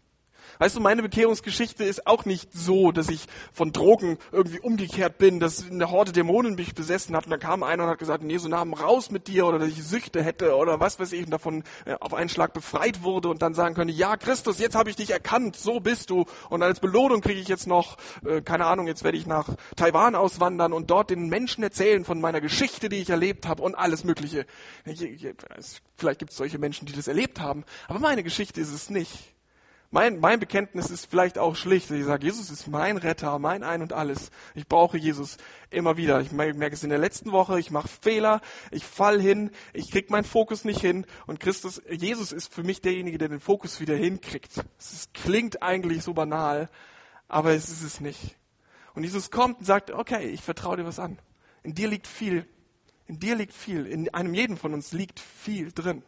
Weißt 0.59 0.77
du, 0.77 0.81
meine 0.81 1.03
Bekehrungsgeschichte 1.03 1.85
ist 1.85 2.07
auch 2.07 2.25
nicht 2.25 2.53
so, 2.53 2.93
dass 2.93 3.09
ich 3.09 3.27
von 3.53 3.73
Drogen 3.73 4.19
irgendwie 4.33 4.61
umgekehrt 4.61 5.19
bin, 5.19 5.41
dass 5.41 5.71
eine 5.71 5.91
Horde 5.91 6.13
Dämonen 6.13 6.55
mich 6.55 6.75
besessen 6.75 7.17
hat 7.17 7.25
und 7.25 7.31
dann 7.31 7.41
kam 7.41 7.63
einer 7.63 7.85
und 7.85 7.91
hat 7.91 7.99
gesagt, 7.99 8.23
nee, 8.23 8.39
so 8.39 8.49
Namen 8.49 8.75
raus 8.75 9.11
mit 9.11 9.29
dir 9.29 9.47
oder 9.47 9.59
dass 9.59 9.69
ich 9.69 9.83
Süchte 9.85 10.23
hätte 10.23 10.57
oder 10.57 10.81
was 10.81 10.99
weiß 10.99 11.13
ich 11.13 11.25
und 11.25 11.31
davon 11.31 11.65
äh, 11.85 11.95
auf 12.01 12.15
einen 12.15 12.29
Schlag 12.29 12.53
befreit 12.53 13.03
wurde 13.03 13.29
und 13.29 13.43
dann 13.43 13.55
sagen 13.55 13.75
könnte, 13.75 13.95
ja 13.95 14.17
Christus, 14.17 14.59
jetzt 14.59 14.75
habe 14.75 14.91
ich 14.91 14.97
dich 14.97 15.11
erkannt, 15.11 15.57
so 15.57 15.81
bist 15.81 16.11
du 16.11 16.27
und 16.49 16.63
als 16.63 16.81
Belohnung 16.81 17.21
kriege 17.21 17.41
ich 17.41 17.49
jetzt 17.49 17.67
noch, 17.67 17.97
äh, 18.25 18.41
keine 18.43 18.67
Ahnung, 18.67 18.87
jetzt 18.87 19.05
werde 19.05 19.19
ich 19.19 19.27
nach 19.27 19.49
Taiwan 19.77 20.15
auswandern 20.15 20.73
und 20.73 20.91
dort 20.91 21.11
den 21.11 21.29
Menschen 21.29 21.63
erzählen 21.63 22.05
von 22.05 22.21
meiner 22.21 22.41
Geschichte, 22.41 22.89
die 22.89 22.97
ich 22.97 23.11
erlebt 23.11 23.47
habe 23.47 23.63
und 23.63 23.75
alles 23.75 24.05
Mögliche. 24.05 24.47
Vielleicht 25.97 26.19
gibt 26.19 26.33
es 26.33 26.37
solche 26.37 26.59
Menschen, 26.59 26.87
die 26.87 26.93
das 26.93 27.09
erlebt 27.09 27.41
haben, 27.41 27.65
aber 27.89 27.99
meine 27.99 28.23
Geschichte 28.23 28.61
ist 28.61 28.73
es 28.73 28.91
nicht. 28.91 29.35
Mein, 29.93 30.21
mein 30.21 30.39
Bekenntnis 30.39 30.89
ist 30.89 31.07
vielleicht 31.07 31.37
auch 31.37 31.57
schlicht. 31.57 31.91
Ich 31.91 32.05
sage, 32.05 32.25
Jesus 32.25 32.49
ist 32.51 32.69
mein 32.69 32.97
Retter, 32.97 33.41
mein 33.41 33.65
Ein 33.65 33.83
und 33.83 33.93
Alles. 33.93 34.31
Ich 34.55 34.69
brauche 34.69 34.97
Jesus 34.97 35.37
immer 35.69 35.97
wieder. 35.97 36.21
Ich 36.21 36.31
merke 36.31 36.75
es 36.75 36.85
in 36.85 36.91
der 36.91 36.99
letzten 36.99 37.33
Woche, 37.33 37.59
ich 37.59 37.73
mache 37.73 37.89
Fehler, 37.89 38.41
ich 38.71 38.85
fall 38.85 39.21
hin, 39.21 39.51
ich 39.73 39.91
krieg 39.91 40.09
meinen 40.09 40.23
Fokus 40.23 40.65
nicht 40.65 40.81
hin 40.81 41.07
und 41.27 41.41
Christus, 41.41 41.83
Jesus 41.91 42.31
ist 42.31 42.55
für 42.55 42.63
mich 42.63 42.81
derjenige, 42.81 43.19
der 43.19 43.29
den 43.29 43.41
Fokus 43.41 43.81
wieder 43.81 43.97
hinkriegt. 43.97 44.63
Es 44.79 45.09
klingt 45.13 45.61
eigentlich 45.61 46.05
so 46.05 46.15
banal, 46.15 46.71
aber 47.27 47.53
es 47.55 47.69
ist 47.69 47.83
es 47.83 48.01
nicht. 48.01 48.37
Und 48.95 49.03
Jesus 49.03 49.33
kommt 49.33 49.59
und 49.59 49.65
sagt, 49.65 49.91
okay, 49.91 50.29
ich 50.29 50.43
vertraue 50.43 50.77
dir 50.77 50.85
was 50.85 51.01
an. 51.01 51.19
In 51.65 51.75
dir 51.75 51.89
liegt 51.89 52.07
viel. 52.07 52.47
In 53.09 53.19
dir 53.19 53.35
liegt 53.35 53.55
viel. 53.55 53.87
In 53.87 54.09
einem 54.15 54.35
jeden 54.35 54.57
von 54.57 54.73
uns 54.73 54.93
liegt 54.93 55.19
viel 55.19 55.73
drin. 55.73 56.05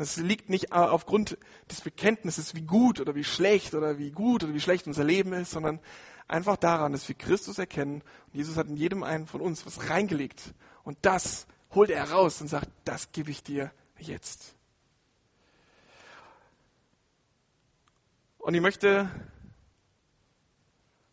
Es 0.00 0.16
liegt 0.16 0.48
nicht 0.48 0.72
aufgrund 0.72 1.38
des 1.68 1.80
Bekenntnisses, 1.80 2.54
wie 2.54 2.62
gut 2.62 3.00
oder 3.00 3.16
wie 3.16 3.24
schlecht 3.24 3.74
oder 3.74 3.98
wie 3.98 4.12
gut 4.12 4.44
oder 4.44 4.54
wie 4.54 4.60
schlecht 4.60 4.86
unser 4.86 5.02
Leben 5.02 5.32
ist, 5.32 5.50
sondern 5.50 5.80
einfach 6.28 6.56
daran, 6.56 6.92
dass 6.92 7.08
wir 7.08 7.16
Christus 7.16 7.58
erkennen. 7.58 8.02
Und 8.26 8.34
Jesus 8.34 8.56
hat 8.56 8.68
in 8.68 8.76
jedem 8.76 9.02
einen 9.02 9.26
von 9.26 9.40
uns 9.40 9.66
was 9.66 9.90
reingelegt. 9.90 10.54
Und 10.84 10.98
das 11.02 11.48
holt 11.74 11.90
er 11.90 12.10
raus 12.12 12.40
und 12.40 12.46
sagt, 12.46 12.68
das 12.84 13.10
gebe 13.10 13.32
ich 13.32 13.42
dir 13.42 13.72
jetzt. 13.98 14.54
Und 18.38 18.54
ich 18.54 18.60
möchte 18.60 19.10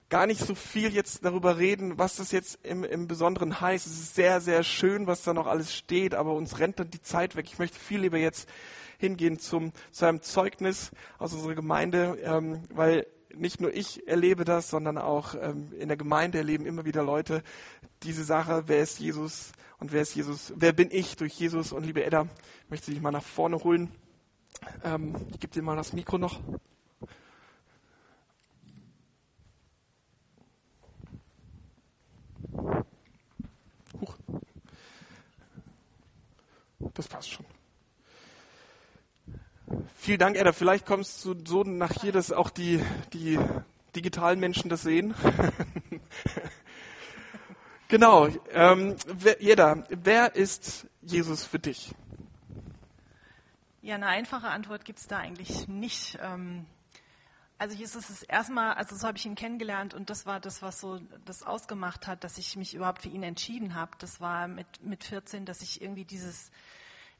gar 0.09 0.27
nicht 0.27 0.41
so 0.41 0.55
viel 0.55 0.93
jetzt 0.93 1.25
darüber 1.25 1.57
reden, 1.57 1.97
was 1.97 2.17
das 2.17 2.31
jetzt 2.31 2.59
im, 2.63 2.83
im 2.83 3.07
Besonderen 3.07 3.59
heißt. 3.59 3.88
Es 3.88 3.93
ist 3.93 4.15
sehr, 4.15 4.39
sehr 4.41 4.63
schön, 4.63 5.07
was 5.07 5.24
da 5.24 5.33
noch 5.33 5.47
alles 5.47 5.74
steht, 5.74 6.13
aber 6.13 6.33
uns 6.33 6.59
rennt 6.59 6.79
dann 6.79 6.89
die 6.89 7.01
Zeit 7.01 7.35
weg. 7.35 7.45
Ich 7.47 7.59
möchte 7.59 7.79
viel 7.79 8.01
lieber 8.01 8.17
jetzt 8.17 8.47
hingehen 8.97 9.39
zum, 9.39 9.71
zu 9.91 10.05
einem 10.05 10.21
Zeugnis 10.21 10.91
aus 11.17 11.33
unserer 11.33 11.55
Gemeinde, 11.55 12.17
ähm, 12.24 12.63
weil 12.69 13.07
nicht 13.33 13.59
nur 13.59 13.74
ich 13.74 14.07
erlebe 14.07 14.45
das, 14.45 14.69
sondern 14.69 14.97
auch 14.97 15.35
ähm, 15.35 15.74
in 15.77 15.88
der 15.88 15.97
Gemeinde 15.97 16.38
erleben 16.38 16.65
immer 16.65 16.85
wieder 16.85 17.03
Leute 17.03 17.43
diese 18.03 18.24
Sache, 18.24 18.63
wer 18.67 18.81
ist 18.81 19.00
Jesus 19.00 19.51
und 19.79 19.91
wer 19.91 20.01
ist 20.01 20.15
Jesus, 20.15 20.53
wer 20.55 20.72
bin 20.72 20.89
ich 20.91 21.18
durch 21.18 21.33
Jesus 21.33 21.72
und 21.72 21.85
liebe 21.85 22.05
Edda, 22.05 22.27
möchte 22.70 22.91
dich 22.91 23.01
mal 23.01 23.11
nach 23.11 23.24
vorne 23.24 23.57
holen. 23.63 23.91
Ähm, 24.83 25.15
ich 25.31 25.39
gebe 25.39 25.53
dir 25.53 25.61
mal 25.61 25.75
das 25.75 25.94
Mikro 25.94 26.18
noch. 26.18 26.39
Huch. 34.00 34.18
Das 36.94 37.08
passt 37.08 37.31
schon. 37.31 37.46
Vielen 39.96 40.20
Dank, 40.20 40.38
Edda. 40.38 40.51
Vielleicht 40.51 40.86
kommst 40.86 41.25
du 41.25 41.36
so 41.46 41.64
nach 41.64 41.92
hier, 42.01 42.12
dass 42.12 42.31
auch 42.31 42.50
die, 42.50 42.79
die 43.14 43.40
digitalen 43.96 44.40
Menschen 44.40 44.70
das 44.70 44.84
sehen. 44.84 45.16
genau. 47.88 48.27
Ähm, 48.51 48.96
wer, 49.08 49.42
Edda, 49.42 49.84
wer 49.90 50.36
ist 50.36 50.88
Jesus 51.01 51.46
für 51.46 51.60
dich? 51.60 51.94
Ja, 53.81 53.96
eine 53.96 54.08
einfache 54.08 54.48
Antwort 54.48 54.86
gibt 54.86 55.00
es 55.00 55.08
da 55.08 55.18
eigentlich 55.18 55.68
nicht. 55.68 56.18
Ähm, 56.22 56.66
also 57.57 57.75
Jesus 57.75 58.09
ist 58.09 58.24
erstmal, 58.24 58.74
also 58.74 58.96
so 58.96 59.07
habe 59.07 59.18
ich 59.18 59.25
ihn 59.25 59.35
kennengelernt 59.35 59.94
und 59.94 60.09
das 60.09 60.25
war 60.25 60.39
das, 60.39 60.61
was 60.61 60.79
so 60.81 61.00
das 61.24 61.44
ausgemacht 61.44 62.05
hat, 62.05 62.24
dass 62.24 62.37
ich 62.37 62.55
mich 62.57 62.74
überhaupt 62.74 63.03
für 63.03 63.09
ihn 63.09 63.24
entschieden 63.24 63.75
habe. 63.75 63.91
Das 64.00 64.20
war 64.20 64.48
mit, 64.48 64.83
mit 64.83 65.03
14, 65.03 65.46
dass 65.46 65.61
ich 65.61 65.81
irgendwie 65.81 66.03
dieses, 66.03 66.51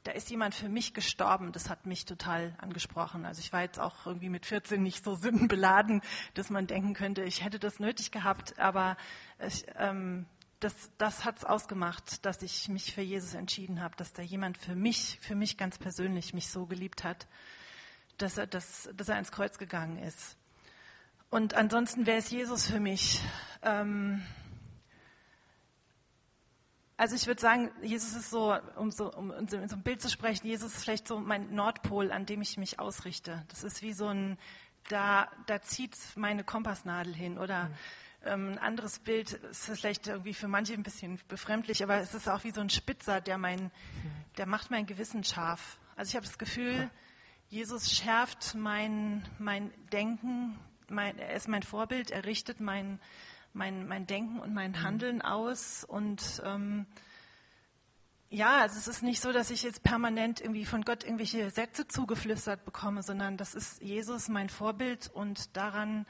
da 0.04 0.12
ist 0.12 0.28
jemand 0.30 0.54
für 0.54 0.68
mich 0.68 0.92
gestorben, 0.92 1.52
das 1.52 1.70
hat 1.70 1.86
mich 1.86 2.04
total 2.04 2.54
angesprochen. 2.58 3.24
Also 3.24 3.40
ich 3.40 3.52
war 3.52 3.62
jetzt 3.62 3.80
auch 3.80 4.06
irgendwie 4.06 4.28
mit 4.28 4.44
14 4.44 4.82
nicht 4.82 5.02
so 5.02 5.14
sündenbeladen, 5.16 6.02
dass 6.34 6.50
man 6.50 6.66
denken 6.66 6.92
könnte, 6.92 7.22
ich 7.22 7.42
hätte 7.42 7.58
das 7.58 7.80
nötig 7.80 8.10
gehabt, 8.10 8.58
aber 8.58 8.98
ich, 9.46 9.64
ähm, 9.76 10.26
das, 10.60 10.74
das 10.98 11.24
hat 11.24 11.38
es 11.38 11.44
ausgemacht, 11.44 12.24
dass 12.26 12.42
ich 12.42 12.68
mich 12.68 12.94
für 12.94 13.02
Jesus 13.02 13.34
entschieden 13.34 13.82
habe, 13.82 13.96
dass 13.96 14.12
da 14.12 14.22
jemand 14.22 14.58
für 14.58 14.74
mich, 14.74 15.18
für 15.20 15.34
mich 15.34 15.56
ganz 15.56 15.78
persönlich 15.78 16.34
mich 16.34 16.48
so 16.48 16.66
geliebt 16.66 17.04
hat 17.04 17.26
dass 18.18 18.38
er, 18.38 18.46
das, 18.46 18.88
dass 18.94 19.08
er 19.08 19.18
ins 19.18 19.32
Kreuz 19.32 19.58
gegangen 19.58 19.98
ist. 19.98 20.36
Und 21.30 21.54
ansonsten, 21.54 22.06
wer 22.06 22.18
ist 22.18 22.30
Jesus 22.30 22.66
für 22.66 22.80
mich? 22.80 23.20
Ähm, 23.62 24.22
also 26.96 27.14
ich 27.14 27.26
würde 27.26 27.40
sagen, 27.40 27.70
Jesus 27.82 28.14
ist 28.14 28.30
so, 28.30 28.56
um 28.76 28.90
so, 28.90 29.12
um 29.12 29.30
in 29.30 29.48
so 29.48 29.56
ein 29.58 29.82
Bild 29.82 30.00
zu 30.00 30.08
sprechen, 30.08 30.46
Jesus 30.46 30.74
ist 30.74 30.82
vielleicht 30.82 31.06
so 31.06 31.20
mein 31.20 31.54
Nordpol, 31.54 32.10
an 32.10 32.24
dem 32.24 32.40
ich 32.40 32.56
mich 32.56 32.78
ausrichte. 32.78 33.44
Das 33.48 33.64
ist 33.64 33.82
wie 33.82 33.92
so 33.92 34.08
ein, 34.08 34.38
da, 34.88 35.28
da 35.46 35.60
zieht 35.60 35.94
meine 36.14 36.42
Kompassnadel 36.42 37.14
hin. 37.14 37.36
Oder 37.38 37.64
mhm. 37.64 37.74
ähm, 38.24 38.48
ein 38.52 38.58
anderes 38.58 38.98
Bild 39.00 39.32
ist 39.32 39.66
vielleicht 39.66 40.06
irgendwie 40.06 40.32
für 40.32 40.48
manche 40.48 40.72
ein 40.72 40.82
bisschen 40.82 41.20
befremdlich, 41.28 41.82
aber 41.82 41.98
es 41.98 42.14
ist 42.14 42.28
auch 42.28 42.44
wie 42.44 42.52
so 42.52 42.62
ein 42.62 42.70
Spitzer, 42.70 43.20
der 43.20 43.36
mein, 43.36 43.64
mhm. 43.64 43.70
der 44.38 44.46
macht 44.46 44.70
mein 44.70 44.86
Gewissen 44.86 45.22
scharf. 45.22 45.78
Also 45.96 46.10
ich 46.10 46.16
habe 46.16 46.24
das 46.24 46.38
Gefühl, 46.38 46.90
Jesus 47.48 47.92
schärft 47.92 48.54
mein, 48.54 49.22
mein 49.38 49.72
Denken, 49.92 50.58
mein, 50.88 51.18
er 51.18 51.34
ist 51.34 51.48
mein 51.48 51.62
Vorbild, 51.62 52.10
er 52.10 52.24
richtet 52.24 52.60
mein, 52.60 53.00
mein, 53.52 53.86
mein 53.86 54.06
Denken 54.06 54.40
und 54.40 54.52
mein 54.52 54.72
mhm. 54.72 54.82
Handeln 54.82 55.22
aus. 55.22 55.84
Und 55.84 56.42
ähm, 56.44 56.86
ja, 58.30 58.60
also 58.60 58.78
es 58.78 58.88
ist 58.88 59.02
nicht 59.02 59.20
so, 59.20 59.32
dass 59.32 59.50
ich 59.50 59.62
jetzt 59.62 59.82
permanent 59.82 60.40
irgendwie 60.40 60.64
von 60.64 60.82
Gott 60.82 61.04
irgendwelche 61.04 61.50
Sätze 61.50 61.86
zugeflüstert 61.86 62.64
bekomme, 62.64 63.02
sondern 63.02 63.36
das 63.36 63.54
ist 63.54 63.80
Jesus 63.80 64.28
mein 64.28 64.48
Vorbild 64.48 65.08
und 65.14 65.56
daran, 65.56 66.06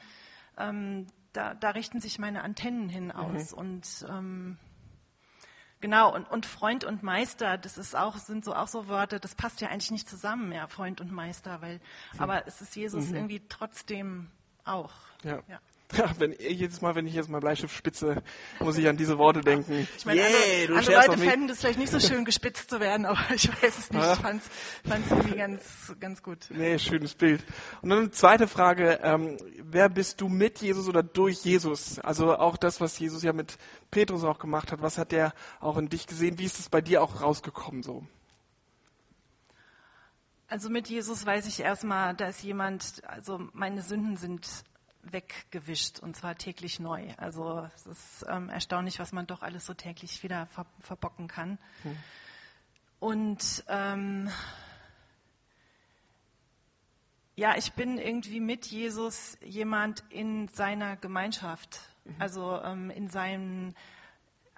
ähm, 0.57 1.05
da, 1.33 1.53
da 1.53 1.69
richten 1.69 2.01
sich 2.01 2.17
meine 2.17 2.43
Antennen 2.43 2.89
hin 2.89 3.11
aus. 3.11 3.51
Mhm. 3.51 3.57
Und 3.57 4.05
ähm, 4.09 4.57
Genau, 5.79 6.13
und, 6.13 6.29
und 6.29 6.45
Freund 6.45 6.83
und 6.83 7.03
Meister, 7.03 7.57
das 7.57 7.77
ist 7.77 7.95
auch, 7.95 8.17
sind 8.17 8.43
so 8.43 8.55
auch 8.55 8.67
so 8.67 8.87
Wörter, 8.87 9.19
das 9.19 9.35
passt 9.35 9.61
ja 9.61 9.67
eigentlich 9.67 9.91
nicht 9.91 10.09
zusammen, 10.09 10.51
ja, 10.51 10.67
Freund 10.67 11.01
und 11.01 11.11
Meister, 11.11 11.61
weil, 11.61 11.79
aber 12.17 12.47
es 12.47 12.61
ist 12.61 12.75
Jesus 12.75 13.09
mhm. 13.09 13.15
irgendwie 13.15 13.41
trotzdem 13.47 14.27
auch. 14.65 14.91
Ja. 15.23 15.43
ja. 15.47 15.59
Ja, 15.95 16.11
wenn, 16.19 16.33
jedes 16.33 16.81
Mal, 16.81 16.95
wenn 16.95 17.07
ich 17.07 17.13
jetzt 17.13 17.29
mal 17.29 17.39
Bleistift 17.39 17.73
spitze, 17.73 18.21
muss 18.59 18.77
ich 18.77 18.87
an 18.89 18.97
diese 18.97 19.17
Worte 19.17 19.39
denken. 19.39 19.87
Ich 19.97 20.05
meine, 20.05 20.19
yeah, 20.19 20.29
andere, 20.67 20.79
andere 20.79 21.07
Leute 21.07 21.17
fänden 21.17 21.49
es 21.49 21.61
vielleicht 21.61 21.79
nicht 21.79 21.91
so 21.91 21.99
schön, 21.99 22.25
gespitzt 22.25 22.69
zu 22.69 22.81
werden, 22.81 23.05
aber 23.05 23.19
ich 23.33 23.49
weiß 23.49 23.77
es 23.77 23.91
nicht. 23.91 24.03
Ja. 24.03 24.13
Ich 24.13 24.19
fand 24.19 24.41
es 24.43 25.11
irgendwie 25.11 25.37
ganz, 25.37 25.63
ganz 25.99 26.21
gut. 26.21 26.47
Nee, 26.49 26.77
schönes 26.77 27.15
Bild. 27.15 27.41
Und 27.81 27.89
dann 27.89 27.99
eine 27.99 28.11
zweite 28.11 28.49
Frage, 28.49 28.99
ähm, 29.01 29.37
wer 29.63 29.87
bist 29.87 30.19
du 30.19 30.27
mit 30.27 30.59
Jesus 30.59 30.89
oder 30.89 31.03
durch 31.03 31.45
Jesus? 31.45 31.99
Also 31.99 32.35
auch 32.35 32.57
das, 32.57 32.81
was 32.81 32.99
Jesus 32.99 33.23
ja 33.23 33.31
mit 33.31 33.57
Petrus 33.89 34.25
auch 34.25 34.39
gemacht 34.39 34.73
hat, 34.73 34.81
was 34.81 34.97
hat 34.97 35.13
der 35.13 35.33
auch 35.61 35.77
in 35.77 35.87
dich 35.87 36.05
gesehen? 36.05 36.37
Wie 36.37 36.45
ist 36.45 36.59
es 36.59 36.67
bei 36.67 36.81
dir 36.81 37.01
auch 37.01 37.21
rausgekommen 37.21 37.81
so? 37.81 38.03
Also 40.49 40.69
mit 40.69 40.89
Jesus 40.89 41.25
weiß 41.25 41.45
ich 41.47 41.61
erstmal, 41.61 42.13
da 42.13 42.27
ist 42.27 42.43
jemand, 42.43 43.01
also 43.05 43.39
meine 43.53 43.81
Sünden 43.81 44.15
sind 44.15 44.47
weggewischt 45.13 45.99
und 45.99 46.15
zwar 46.15 46.35
täglich 46.35 46.79
neu. 46.79 47.13
Also 47.17 47.67
es 47.75 47.85
ist 47.85 48.25
ähm, 48.29 48.49
erstaunlich, 48.49 48.99
was 48.99 49.11
man 49.11 49.27
doch 49.27 49.41
alles 49.41 49.65
so 49.65 49.73
täglich 49.73 50.23
wieder 50.23 50.47
ver 50.47 50.65
verbocken 50.79 51.27
kann. 51.27 51.57
Hm. 51.83 51.97
Und 52.99 53.63
ähm, 53.67 54.29
ja, 57.35 57.55
ich 57.55 57.73
bin 57.73 57.99
irgendwie 57.99 58.39
mit 58.39 58.65
Jesus 58.65 59.37
jemand 59.43 60.03
in 60.09 60.47
seiner 60.47 60.97
Gemeinschaft. 60.97 61.79
Mhm. 62.03 62.15
Also 62.17 62.59
ähm, 62.63 62.89
in 62.89 63.09
seinem, 63.09 63.75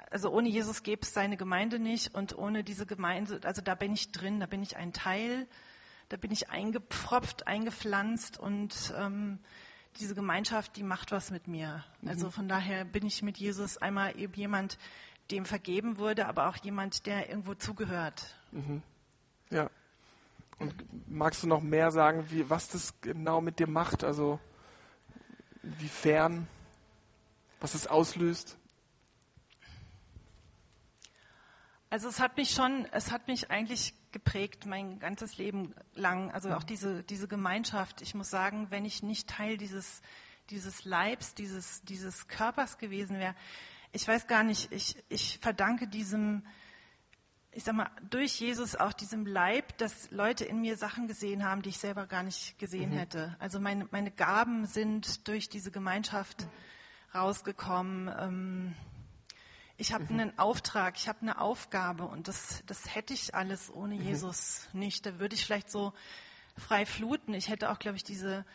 also 0.10 0.32
ohne 0.32 0.48
Jesus 0.48 0.82
gäbe 0.84 1.02
es 1.02 1.14
seine 1.14 1.36
Gemeinde 1.36 1.78
nicht 1.78 2.16
und 2.16 2.38
ohne 2.38 2.64
diese 2.64 2.86
Gemeinde, 2.86 3.42
also 3.44 3.62
da 3.62 3.76
bin 3.76 3.92
ich 3.92 4.14
drin, 4.14 4.40
da 4.40 4.46
bin 4.46 4.64
ich 4.64 4.78
ein 4.78 4.94
Teil, 4.94 5.46
da 6.08 6.16
bin 6.16 6.32
ich 6.32 6.50
eingepfropft, 6.50 7.48
eingepflanzt 7.48 8.40
und 8.40 8.94
ähm, 8.98 9.40
diese 10.00 10.16
Gemeinschaft, 10.16 10.76
die 10.76 10.84
macht 10.84 11.12
was 11.12 11.32
mit 11.32 11.48
mir. 11.48 11.84
Mhm. 12.02 12.10
Also 12.10 12.30
von 12.30 12.48
daher 12.48 12.86
bin 12.86 13.06
ich 13.06 13.22
mit 13.22 13.38
Jesus 13.38 13.78
einmal 13.78 14.18
eben 14.18 14.34
jemand, 14.34 14.78
dem 15.32 15.46
vergeben 15.46 15.98
wurde, 15.98 16.28
aber 16.28 16.48
auch 16.48 16.58
jemand, 16.58 17.06
der 17.06 17.30
irgendwo 17.30 17.54
zugehört. 17.54 18.36
Mhm. 18.52 18.82
Ja. 19.50 19.70
Und 20.58 20.74
magst 21.10 21.44
du 21.44 21.48
noch 21.48 21.62
mehr 21.62 21.92
sagen, 21.92 22.26
wie, 22.30 22.50
was 22.50 22.68
das 22.70 23.00
genau 23.02 23.40
mit 23.40 23.60
dir 23.60 23.68
macht? 23.68 24.04
Also 24.04 24.40
inwiefern, 25.64 26.48
was 27.60 27.76
es 27.76 27.88
auslöst? 27.88 28.59
Also 31.90 32.08
es 32.08 32.20
hat 32.20 32.38
mich 32.38 32.52
schon, 32.52 32.86
es 32.92 33.12
hat 33.12 33.28
mich 33.28 33.50
eigentlich 33.50 33.94
geprägt 34.12 34.66
mein 34.66 35.00
ganzes 35.00 35.38
Leben 35.38 35.74
lang. 35.96 36.32
Also 36.32 36.52
auch 36.52 36.64
diese, 36.64 37.04
diese 37.04 37.28
Gemeinschaft. 37.28 38.02
Ich 38.02 38.14
muss 38.14 38.30
sagen, 38.30 38.68
wenn 38.70 38.86
ich 38.86 39.02
nicht 39.02 39.28
Teil 39.28 39.58
dieses, 39.58 40.02
dieses 40.50 40.86
Leibs, 40.86 41.34
dieses, 41.34 41.82
dieses 41.84 42.28
Körpers 42.28 42.78
gewesen 42.78 43.18
wäre, 43.18 43.36
ich 43.92 44.08
weiß 44.08 44.28
gar 44.28 44.44
nicht, 44.44 44.72
ich, 44.72 45.04
ich 45.10 45.40
verdanke 45.40 45.88
diesem, 45.88 46.46
ich 47.52 47.64
sag 47.64 47.74
mal, 47.74 47.90
durch 48.08 48.40
Jesus 48.40 48.76
auch 48.76 48.94
diesem 48.94 49.26
Leib, 49.26 49.76
dass 49.80 50.12
Leute 50.12 50.46
in 50.46 50.62
mir 50.62 50.78
Sachen 50.78 51.08
gesehen 51.08 51.44
haben, 51.44 51.64
die 51.64 51.70
ich 51.70 51.80
selber 51.80 52.06
gar 52.06 52.22
nicht 52.22 52.60
gesehen 52.60 52.92
mhm. 52.92 52.98
hätte. 52.98 53.36
Also 53.40 53.60
meine, 53.60 53.88
meine 53.90 54.12
Gaben 54.12 54.68
sind 54.68 55.28
durch 55.28 55.50
diese 55.50 55.72
Gemeinschaft 55.72 56.48
rausgekommen. 57.16 58.14
Ähm, 58.20 58.76
ich 59.80 59.94
habe 59.94 60.06
mhm. 60.06 60.20
einen 60.20 60.40
Auftrag, 60.40 60.98
ich 60.98 61.08
habe 61.08 61.22
eine 61.22 61.40
Aufgabe 61.40 62.04
und 62.04 62.28
das, 62.28 62.64
das 62.68 62.94
hätte 62.94 63.14
ich 63.14 63.34
alles 63.34 63.74
ohne 63.74 63.96
mhm. 63.96 64.02
Jesus 64.02 64.68
nicht. 64.74 65.06
Da 65.06 65.20
würde 65.20 65.36
ich 65.36 65.46
vielleicht 65.46 65.72
so 65.72 65.94
frei 66.58 66.86
fluten. 66.86 67.34
Ich 67.34 67.50
hätte 67.50 67.72
auch, 67.72 67.80
glaube 67.80 67.98
ich, 67.98 68.04
diese 68.04 68.46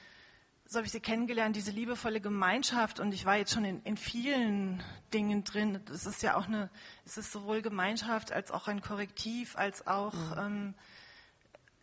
so 0.66 0.78
habe 0.78 0.86
ich 0.86 0.92
sie 0.92 1.00
kennengelernt, 1.00 1.56
diese 1.56 1.70
liebevolle 1.70 2.20
Gemeinschaft. 2.20 2.98
Und 2.98 3.12
ich 3.12 3.26
war 3.26 3.36
jetzt 3.36 3.52
schon 3.52 3.64
in, 3.64 3.82
in 3.82 3.96
vielen 3.96 4.82
Dingen 5.12 5.44
drin. 5.44 5.80
Es 5.92 6.06
ist 6.06 6.22
ja 6.22 6.36
auch 6.36 6.46
eine, 6.46 6.70
es 7.04 7.18
ist 7.18 7.32
sowohl 7.32 7.60
Gemeinschaft 7.60 8.32
als 8.32 8.50
auch 8.50 8.66
ein 8.66 8.80
Korrektiv, 8.80 9.56
als 9.56 9.86
auch, 9.86 10.14
mhm. 10.14 10.38
ähm, 10.38 10.74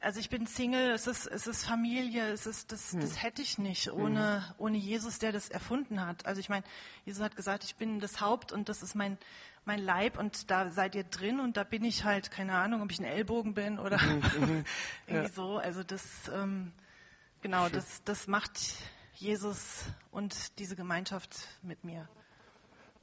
also 0.02 0.20
ich 0.20 0.30
bin 0.30 0.48
Single, 0.48 0.92
es 0.92 1.08
ist, 1.08 1.28
es 1.28 1.48
ist 1.48 1.66
Familie, 1.66 2.30
es 2.32 2.46
ist, 2.46 2.72
das, 2.72 2.94
mhm. 2.94 3.02
das 3.02 3.22
hätte 3.22 3.42
ich 3.42 3.58
nicht 3.58 3.92
ohne, 3.92 4.44
mhm. 4.48 4.56
ohne 4.58 4.78
Jesus, 4.78 5.20
der 5.20 5.32
das 5.32 5.50
erfunden 5.50 6.06
hat. 6.06 6.26
Also 6.26 6.40
ich 6.40 6.50
meine, 6.50 6.64
Jesus 7.06 7.24
hat 7.24 7.36
gesagt, 7.36 7.64
ich 7.64 7.76
bin 7.76 8.00
das 8.00 8.20
Haupt 8.20 8.52
und 8.52 8.68
das 8.68 8.82
ist 8.82 8.96
mein, 8.96 9.18
mein 9.64 9.80
Leib 9.80 10.18
und 10.18 10.50
da 10.50 10.72
seid 10.72 10.96
ihr 10.96 11.04
drin 11.04 11.40
und 11.40 11.56
da 11.56 11.64
bin 11.64 11.84
ich 11.84 12.04
halt, 12.04 12.32
keine 12.32 12.54
Ahnung, 12.54 12.82
ob 12.82 12.92
ich 12.92 13.00
ein 13.00 13.06
Ellbogen 13.06 13.54
bin 13.54 13.80
oder 13.80 14.02
mhm, 14.02 14.16
mhm. 14.16 14.66
irgendwie 15.08 15.28
ja. 15.28 15.30
so. 15.30 15.58
Also 15.58 15.84
das, 15.84 16.04
ähm, 16.34 16.74
Genau, 17.42 17.70
das, 17.70 18.04
das 18.04 18.28
macht 18.28 18.76
Jesus 19.16 19.86
und 20.12 20.60
diese 20.60 20.76
Gemeinschaft 20.76 21.48
mit 21.64 21.84
mir. 21.84 22.08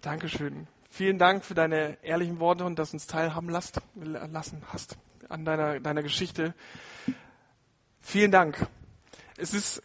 Dankeschön. 0.01 0.69
Vielen 0.91 1.19
Dank 1.19 1.45
für 1.45 1.55
deine 1.55 1.99
ehrlichen 2.03 2.39
Worte 2.39 2.65
und 2.65 2.79
dass 2.79 2.91
du 2.91 2.97
uns 2.97 3.09
teilhaben 3.09 3.49
lasst, 3.49 3.81
lassen 3.97 4.63
hast 4.69 4.97
an 5.29 5.45
deiner, 5.45 5.81
deiner 5.81 6.03
Geschichte. 6.03 6.55
Vielen 8.01 8.31
Dank. 8.31 8.67
Es 9.37 9.55
ist, 9.55 9.83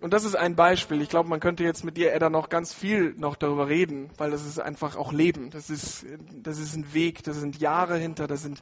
und 0.00 0.12
das 0.12 0.24
ist 0.24 0.36
ein 0.36 0.54
Beispiel. 0.54 1.02
Ich 1.02 1.08
glaube, 1.08 1.28
man 1.28 1.40
könnte 1.40 1.64
jetzt 1.64 1.84
mit 1.84 1.96
dir, 1.96 2.12
Edda, 2.12 2.30
noch 2.30 2.48
ganz 2.48 2.72
viel 2.72 3.14
noch 3.16 3.34
darüber 3.34 3.68
reden, 3.68 4.10
weil 4.16 4.30
das 4.30 4.46
ist 4.46 4.60
einfach 4.60 4.96
auch 4.96 5.12
Leben. 5.12 5.50
Das 5.50 5.70
ist, 5.70 6.06
das 6.32 6.58
ist 6.58 6.76
ein 6.76 6.94
Weg, 6.94 7.24
da 7.24 7.32
sind 7.32 7.58
Jahre 7.58 7.96
hinter, 7.96 8.28
da 8.28 8.36
sind 8.36 8.60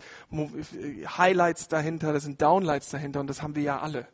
Highlights 1.19 1.69
dahinter, 1.69 2.13
da 2.13 2.21
sind 2.21 2.41
Downlights 2.41 2.89
dahinter 2.89 3.21
und 3.21 3.27
das 3.27 3.43
haben 3.43 3.55
wir 3.55 3.63
ja 3.63 3.81
alle. 3.81 4.09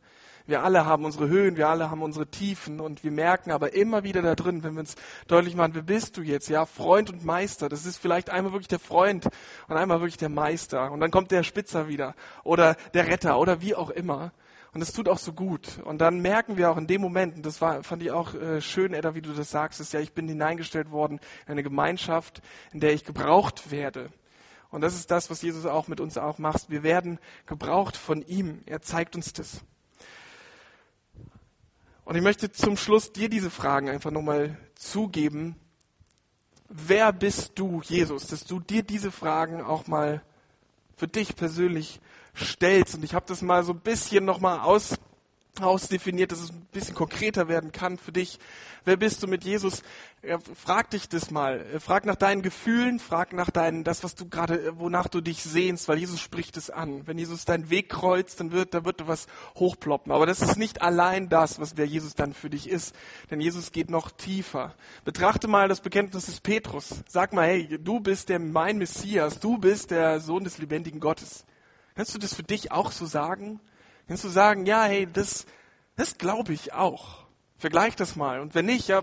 Wir 0.47 0.63
alle 0.63 0.87
haben 0.87 1.05
unsere 1.05 1.29
Höhen, 1.29 1.57
wir 1.57 1.69
alle 1.69 1.91
haben 1.91 2.03
unsere 2.03 2.27
Tiefen 2.27 2.81
und 2.81 3.05
wir 3.05 3.11
merken 3.11 3.51
aber 3.53 3.75
immer 3.75 4.03
wieder 4.03 4.23
da 4.23 4.35
drin, 4.35 4.63
wenn 4.65 4.75
wir 4.75 4.81
uns 4.81 4.97
deutlich 5.29 5.55
machen, 5.55 5.75
wer 5.75 5.83
bist 5.83 6.17
du 6.17 6.23
jetzt? 6.23 6.49
Ja, 6.49 6.67
Freund 6.67 7.11
und 7.11 7.25
Meister. 7.25 7.69
Das 7.69 7.87
ist 7.87 7.99
vielleicht 7.99 8.31
einmal 8.31 8.53
wirklich 8.53 8.69
der 8.69 8.79
Freund 8.79 9.29
und 9.69 9.77
einmal 9.77 10.01
wirklich 10.01 10.17
der 10.17 10.29
Meister. 10.29 10.91
Und 10.91 11.01
dann 11.01 11.11
kommt 11.11 11.31
der 11.31 11.43
Spitzer 11.43 11.89
wieder 11.89 12.15
oder 12.45 12.77
der 12.95 13.07
Retter 13.07 13.39
oder 13.39 13.61
wie 13.61 13.75
auch 13.75 13.91
immer. 13.91 14.33
Und 14.75 14.81
es 14.81 14.93
tut 14.93 15.09
auch 15.09 15.19
so 15.19 15.35
gut. 15.35 15.81
Und 15.85 15.99
dann 16.01 16.21
merken 16.21 16.57
wir 16.57 16.71
auch 16.71 16.79
in 16.79 16.87
dem 16.87 17.03
Moment, 17.03 17.37
und 17.37 17.45
das 17.45 17.61
war, 17.61 17.83
fand 17.83 18.03
ich 18.03 18.11
auch 18.11 18.35
äh, 18.35 18.63
schön, 18.63 18.95
Edda, 18.95 19.15
wie 19.15 19.21
du 19.21 19.33
das 19.33 19.51
sagst, 19.51 19.81
ist 19.81 19.93
ja, 19.93 20.01
ich 20.01 20.15
bin 20.15 20.27
hineingestellt 20.27 20.91
worden 20.91 21.21
in 21.47 21.53
eine 21.53 21.63
Gemeinschaft, 21.63 22.41
in 22.73 22.81
der 22.81 22.95
ich 22.95 23.05
gebraucht 23.05 23.71
werde. 23.71 24.11
Und 24.71 24.81
das 24.81 24.95
ist 24.95 25.11
das, 25.11 25.29
was 25.29 25.43
Jesus 25.43 25.67
auch 25.67 25.89
mit 25.89 26.01
uns 26.01 26.17
auch 26.17 26.39
macht. 26.39 26.71
Wir 26.71 26.83
werden 26.83 27.19
gebraucht 27.45 27.99
von 27.99 28.23
ihm. 28.23 28.63
Er 28.65 28.81
zeigt 28.81 29.15
uns 29.15 29.35
das. 29.35 29.63
Und 32.05 32.17
ich 32.17 32.23
möchte 32.23 32.51
zum 32.51 32.77
Schluss 32.77 33.13
dir 33.13 33.29
diese 33.29 33.51
Fragen 33.51 33.89
einfach 33.89 34.11
nochmal 34.11 34.57
zugeben. 34.75 35.57
Wer 36.69 37.13
bist 37.13 37.53
du, 37.55 37.81
Jesus? 37.83 38.27
Dass 38.27 38.45
du 38.45 38.59
dir 38.59 38.83
diese 38.83 39.13
Fragen 39.13 39.63
auch 39.63 39.87
mal 39.87 40.23
für 40.97 41.07
dich 41.07 41.37
persönlich 41.37 42.01
stellst. 42.37 42.97
Und 42.97 43.05
ich 43.05 43.15
habe 43.15 43.27
das 43.29 43.43
mal 43.43 43.63
so 43.63 43.73
ein 43.73 43.81
bisschen 43.81 44.25
nochmal 44.25 44.61
aus, 44.61 44.95
ausdefiniert, 45.61 46.33
dass 46.33 46.41
es 46.41 46.51
ein 46.51 46.67
bisschen 46.73 46.95
konkreter 46.95 47.47
werden 47.47 47.73
kann 47.73 47.99
für 47.99 48.13
dich. 48.13 48.39
Wer 48.85 48.97
bist 48.97 49.23
du 49.23 49.29
mit 49.29 49.45
Jesus? 49.45 49.83
Frag 50.55 50.91
dich 50.91 51.09
das 51.09 51.31
mal. 51.31 51.65
Frag 51.79 52.07
nach 52.07 52.17
deinen 52.17 52.43
Gefühlen, 52.43 52.99
frag 52.99 53.33
nach 53.33 53.51
deinen, 53.51 53.85
das, 53.85 54.03
was 54.03 54.15
du 54.15 54.29
gerade, 54.29 54.79
wonach 54.79 55.09
du 55.09 55.21
dich 55.21 55.43
sehnst, 55.43 55.89
weil 55.89 55.99
Jesus 55.99 56.21
spricht 56.21 56.57
es 56.57 56.71
an. 56.71 57.07
Wenn 57.07 57.19
Jesus 57.19 57.45
deinen 57.45 57.69
Weg 57.71 57.91
kreuzt, 57.91 58.41
dann 58.41 58.51
wird, 58.51 58.73
da 58.73 58.85
wird 58.85 59.07
was 59.07 59.27
hochploppen. 59.57 60.11
Aber 60.11 60.25
das 60.25 60.41
ist 60.41 60.57
nicht 60.57 60.81
allein 60.81 61.29
das, 61.29 61.61
was 61.61 61.77
wer 61.77 61.87
Jesus 61.87 62.15
dann 62.15 62.33
für 62.33 62.49
dich 62.49 62.69
ist. 62.69 62.95
Denn 63.31 63.41
Jesus 63.41 63.73
geht 63.73 63.91
noch 63.91 64.11
tiefer. 64.11 64.75
Betrachte 65.05 65.49
mal 65.49 65.69
das 65.69 65.81
Bekenntnis 65.81 66.27
des 66.27 66.41
Petrus. 66.41 67.03
Sag 67.09 67.35
mal, 67.35 67.47
hey, 67.47 67.79
du 67.79 68.01
bist 68.01 68.31
der 68.31 68.39
mein 68.39 68.79
Messias, 68.79 69.39
du 69.39 69.59
bist 69.59 69.91
der 69.91 70.19
Sohn 70.21 70.45
des 70.45 70.59
lebendigen 70.59 70.99
Gottes. 70.99 71.45
Kannst 71.95 72.15
du 72.15 72.19
das 72.19 72.35
für 72.35 72.43
dich 72.43 72.73
auch 72.73 72.91
so 72.91 73.05
sagen? 73.05 73.61
Kannst 74.09 74.25
du 74.25 74.29
sagen, 74.29 74.67
ja, 74.67 74.85
hey, 74.85 75.09
das, 75.11 75.47
das 75.97 76.19
glaube 76.19 76.53
ich 76.53 76.73
auch. 76.73 77.25
Vergleich 77.59 77.97
das 77.97 78.17
mal. 78.17 78.41
Und 78.41 78.55
wenn 78.55 78.67
nicht, 78.67 78.89
ja, 78.89 79.03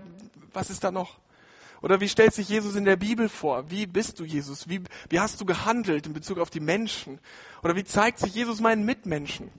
was 0.52 0.70
ist 0.70 0.84
da 0.84 0.90
noch? 0.90 1.18
Oder 1.82 2.00
wie 2.00 2.08
stellt 2.08 2.34
sich 2.34 2.48
Jesus 2.48 2.74
in 2.76 2.84
der 2.84 2.96
Bibel 2.96 3.28
vor? 3.28 3.70
Wie 3.70 3.86
bist 3.86 4.20
du 4.20 4.24
Jesus? 4.24 4.68
Wie, 4.68 4.82
wie 5.08 5.20
hast 5.20 5.40
du 5.40 5.46
gehandelt 5.46 6.06
in 6.06 6.12
Bezug 6.12 6.38
auf 6.38 6.50
die 6.50 6.60
Menschen? 6.60 7.18
Oder 7.62 7.74
wie 7.74 7.84
zeigt 7.84 8.18
sich 8.18 8.34
Jesus 8.34 8.60
meinen 8.60 8.84
Mitmenschen? 8.84 9.50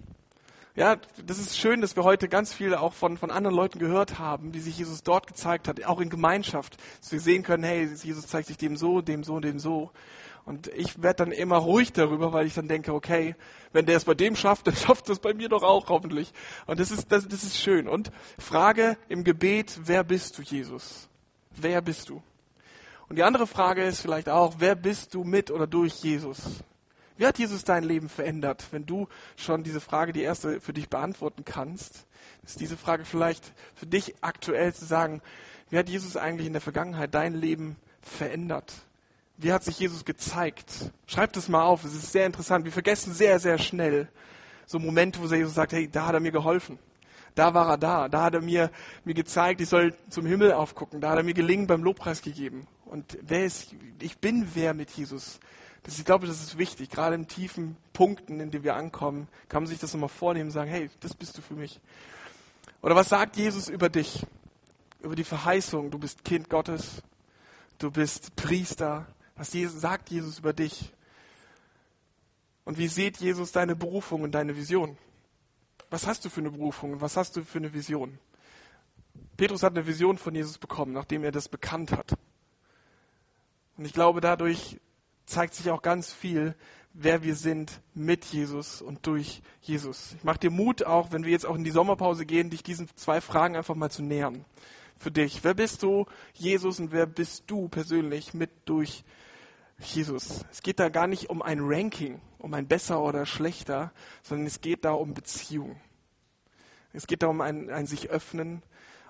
Ja, 0.76 0.98
das 1.26 1.38
ist 1.38 1.58
schön, 1.58 1.82
dass 1.82 1.98
wir 1.98 2.04
heute 2.04 2.30
ganz 2.30 2.54
viel 2.54 2.76
auch 2.76 2.94
von, 2.94 3.18
von 3.18 3.30
anderen 3.30 3.56
Leuten 3.56 3.80
gehört 3.80 4.20
haben, 4.20 4.54
wie 4.54 4.62
sich 4.62 4.78
Jesus 4.78 5.04
dort 5.04 5.28
gezeigt 5.28 5.68
hat, 5.68 5.84
auch 5.84 6.00
in 6.00 6.10
Gemeinschaft. 6.10 6.78
Dass 7.02 7.12
wir 7.12 7.20
sehen 7.20 7.44
können, 7.44 7.64
hey, 7.64 7.90
Jesus 8.04 8.28
zeigt 8.28 8.48
sich 8.48 8.58
dem 8.58 8.78
so, 8.78 9.02
dem 9.02 9.24
so, 9.24 9.40
dem 9.40 9.60
so. 9.60 9.92
Und 10.46 10.68
ich 10.70 11.02
werde 11.02 11.26
dann 11.26 11.32
immer 11.32 11.58
ruhig 11.58 11.94
darüber, 11.94 12.34
weil 12.34 12.48
ich 12.48 12.56
dann 12.56 12.68
denke, 12.68 12.94
okay, 12.94 13.36
wenn 13.74 13.86
der 13.86 13.98
es 13.98 14.06
bei 14.06 14.14
dem 14.14 14.36
schafft, 14.36 14.68
dann 14.68 14.76
schafft 14.76 15.10
es 15.10 15.20
bei 15.20 15.34
mir 15.34 15.50
doch 15.50 15.64
auch 15.64 15.90
hoffentlich. 15.90 16.34
Und 16.66 16.80
das 16.80 16.92
ist, 16.92 17.12
das, 17.12 17.28
das 17.28 17.44
ist 17.44 17.58
schön. 17.58 17.88
Und 17.88 18.12
Frage 18.40 18.98
im 19.08 19.24
Gebet, 19.24 19.80
wer 19.84 20.04
bist 20.04 20.38
du, 20.38 20.42
Jesus? 20.42 21.08
Wer 21.52 21.82
bist 21.82 22.10
du? 22.10 22.22
Und 23.10 23.18
die 23.18 23.24
andere 23.24 23.46
Frage 23.46 23.84
ist 23.84 24.02
vielleicht 24.02 24.30
auch, 24.30 24.56
wer 24.60 24.76
bist 24.76 25.14
du 25.14 25.24
mit 25.24 25.52
oder 25.52 25.68
durch 25.68 26.02
Jesus? 26.02 26.64
Wie 27.18 27.28
hat 27.28 27.38
Jesus 27.38 27.64
dein 27.64 27.84
Leben 27.84 28.10
verändert? 28.10 28.66
Wenn 28.72 28.86
du 28.86 29.08
schon 29.36 29.64
diese 29.64 29.82
Frage, 29.82 30.14
die 30.14 30.22
erste, 30.22 30.62
für 30.62 30.74
dich 30.74 30.90
beantworten 30.90 31.44
kannst, 31.46 32.08
ist 32.44 32.60
diese 32.60 32.78
Frage 32.78 33.06
vielleicht 33.06 33.54
für 33.76 33.86
dich 33.86 34.16
aktuell 34.22 34.74
zu 34.74 34.86
sagen, 34.86 35.22
wie 35.70 35.78
hat 35.78 35.90
Jesus 35.90 36.18
eigentlich 36.18 36.48
in 36.48 36.54
der 36.54 36.62
Vergangenheit 36.62 37.14
dein 37.14 37.34
Leben 37.34 37.76
verändert? 38.02 38.74
Wie 39.42 39.52
hat 39.52 39.64
sich 39.64 39.80
Jesus 39.80 40.06
gezeigt? 40.06 40.92
Schreibt 41.08 41.36
es 41.36 41.50
mal 41.50 41.64
auf, 41.64 41.84
es 41.84 41.96
ist 41.96 42.12
sehr 42.12 42.28
interessant. 42.28 42.64
Wir 42.64 42.72
vergessen 42.72 43.14
sehr, 43.14 43.40
sehr 43.40 43.58
schnell 43.58 44.08
so 44.68 44.78
Momente, 44.78 45.20
wo 45.20 45.26
Jesus 45.26 45.56
sagt, 45.56 45.74
hey, 45.74 45.90
da 45.90 46.06
hat 46.08 46.14
er 46.14 46.20
mir 46.20 46.32
geholfen. 46.32 46.80
Da 47.36 47.54
war 47.54 47.70
er 47.70 47.78
da. 47.78 48.08
Da 48.08 48.24
hat 48.24 48.36
er 48.36 48.42
mir, 48.42 48.72
mir 49.04 49.14
gezeigt, 49.14 49.60
ich 49.60 49.70
soll 49.70 49.96
zum 50.10 50.26
Himmel 50.26 50.54
aufgucken. 50.54 51.02
Da 51.02 51.10
hat 51.10 51.18
er 51.18 51.24
mir 51.24 51.34
Gelingen 51.34 51.68
beim 51.68 51.84
Lobpreis 51.84 52.22
gegeben. 52.22 52.68
Und 52.86 53.18
wer 53.22 53.46
ist, 53.46 53.76
ich 54.00 54.20
bin 54.20 54.48
wer 54.54 54.74
mit 54.74 54.92
Jesus. 54.92 55.40
Das, 55.84 55.98
ich 55.98 56.06
glaube, 56.06 56.28
das 56.28 56.42
ist 56.42 56.58
wichtig. 56.58 56.90
Gerade 56.90 57.16
in 57.16 57.28
tiefen 57.28 57.78
Punkten, 57.94 58.40
in 58.40 58.52
denen 58.52 58.64
wir 58.64 58.76
ankommen, 58.76 59.28
kann 59.50 59.64
man 59.64 59.70
sich 59.70 59.80
das 59.80 59.94
nochmal 59.94 60.10
vornehmen 60.10 60.50
und 60.50 60.54
sagen, 60.54 60.70
hey, 60.70 60.90
das 61.00 61.16
bist 61.16 61.38
du 61.38 61.42
für 61.42 61.56
mich. 61.56 61.80
Oder 62.82 62.96
was 62.96 63.10
sagt 63.10 63.38
Jesus 63.38 63.70
über 63.70 63.90
dich? 63.90 64.26
Über 65.02 65.16
die 65.16 65.24
Verheißung, 65.24 65.90
du 65.90 65.98
bist 65.98 66.24
Kind 66.24 66.48
Gottes, 66.50 67.02
du 67.80 67.90
bist 67.90 68.36
Priester. 68.36 69.08
Was 69.42 69.54
Jesus, 69.54 69.82
sagt 69.82 70.12
Jesus 70.12 70.38
über 70.38 70.54
dich? 70.54 70.94
Und 72.64 72.78
wie 72.78 72.88
sieht 72.88 73.18
Jesus 73.18 73.52
deine 73.52 73.76
Berufung 73.76 74.22
und 74.22 74.34
deine 74.34 74.56
Vision? 74.56 75.00
Was 75.90 76.06
hast 76.06 76.24
du 76.24 76.30
für 76.30 76.42
eine 76.42 76.52
Berufung 76.52 76.94
und 76.94 77.02
was 77.02 77.18
hast 77.18 77.36
du 77.36 77.44
für 77.44 77.58
eine 77.58 77.74
Vision? 77.74 78.20
Petrus 79.38 79.64
hat 79.64 79.76
eine 79.76 79.88
Vision 79.88 80.20
von 80.20 80.36
Jesus 80.36 80.60
bekommen, 80.60 80.94
nachdem 80.94 81.24
er 81.24 81.32
das 81.32 81.50
bekannt 81.50 81.92
hat. 81.92 82.14
Und 83.78 83.86
ich 83.86 83.94
glaube, 83.94 84.22
dadurch 84.22 84.80
zeigt 85.26 85.56
sich 85.56 85.72
auch 85.72 85.82
ganz 85.82 86.14
viel, 86.14 86.54
wer 86.94 87.24
wir 87.24 87.36
sind 87.36 87.82
mit 87.96 88.26
Jesus 88.26 88.80
und 88.80 89.08
durch 89.08 89.42
Jesus. 89.64 90.14
Ich 90.18 90.24
mache 90.24 90.38
dir 90.38 90.52
Mut, 90.52 90.86
auch 90.86 91.12
wenn 91.12 91.24
wir 91.24 91.32
jetzt 91.32 91.48
auch 91.48 91.56
in 91.56 91.64
die 91.64 91.72
Sommerpause 91.72 92.28
gehen, 92.28 92.52
dich 92.52 92.62
diesen 92.62 92.96
zwei 92.96 93.22
Fragen 93.22 93.56
einfach 93.56 93.74
mal 93.74 93.90
zu 93.90 94.04
nähern. 94.04 94.46
Für 95.00 95.10
dich. 95.10 95.44
Wer 95.44 95.56
bist 95.56 95.82
du, 95.82 96.06
Jesus, 96.36 96.80
und 96.80 96.92
wer 96.92 97.08
bist 97.08 97.46
du 97.48 97.70
persönlich 97.70 98.36
mit 98.36 98.52
durch 98.66 99.04
Jesus? 99.84 100.46
Es 100.52 100.62
geht 100.62 100.80
da 100.80 100.90
gar 100.90 101.08
nicht 101.08 101.30
um 101.30 101.42
ein 101.42 101.60
Ranking, 101.62 102.22
um 102.38 102.54
ein 102.54 102.68
besser 102.68 103.02
oder 103.02 103.26
schlechter, 103.26 103.92
sondern 104.24 104.48
es 104.48 104.62
geht 104.62 104.86
da 104.86 104.92
um 104.92 105.14
Beziehung. 105.14 105.80
Es 106.94 107.08
geht 107.08 107.24
da 107.24 107.28
um 107.28 107.42
ein, 107.42 107.70
ein 107.70 107.88
sich 107.88 108.10
öffnen 108.10 108.64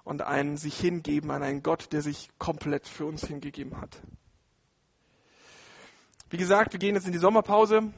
und 0.04 0.22
ein 0.22 0.58
sich 0.58 0.80
hingeben 0.80 1.32
an 1.32 1.44
einen 1.44 1.64
Gott, 1.64 1.94
der 1.94 2.02
sich 2.02 2.30
komplett 2.38 2.88
für 2.88 3.06
uns 3.06 3.26
hingegeben 3.26 3.80
hat. 3.80 4.02
Wie 6.30 6.38
gesagt, 6.38 6.74
wir 6.74 6.80
gehen 6.80 6.96
jetzt 6.96 7.08
in 7.08 7.12
die 7.12 7.18
Sommerpause. 7.18 7.92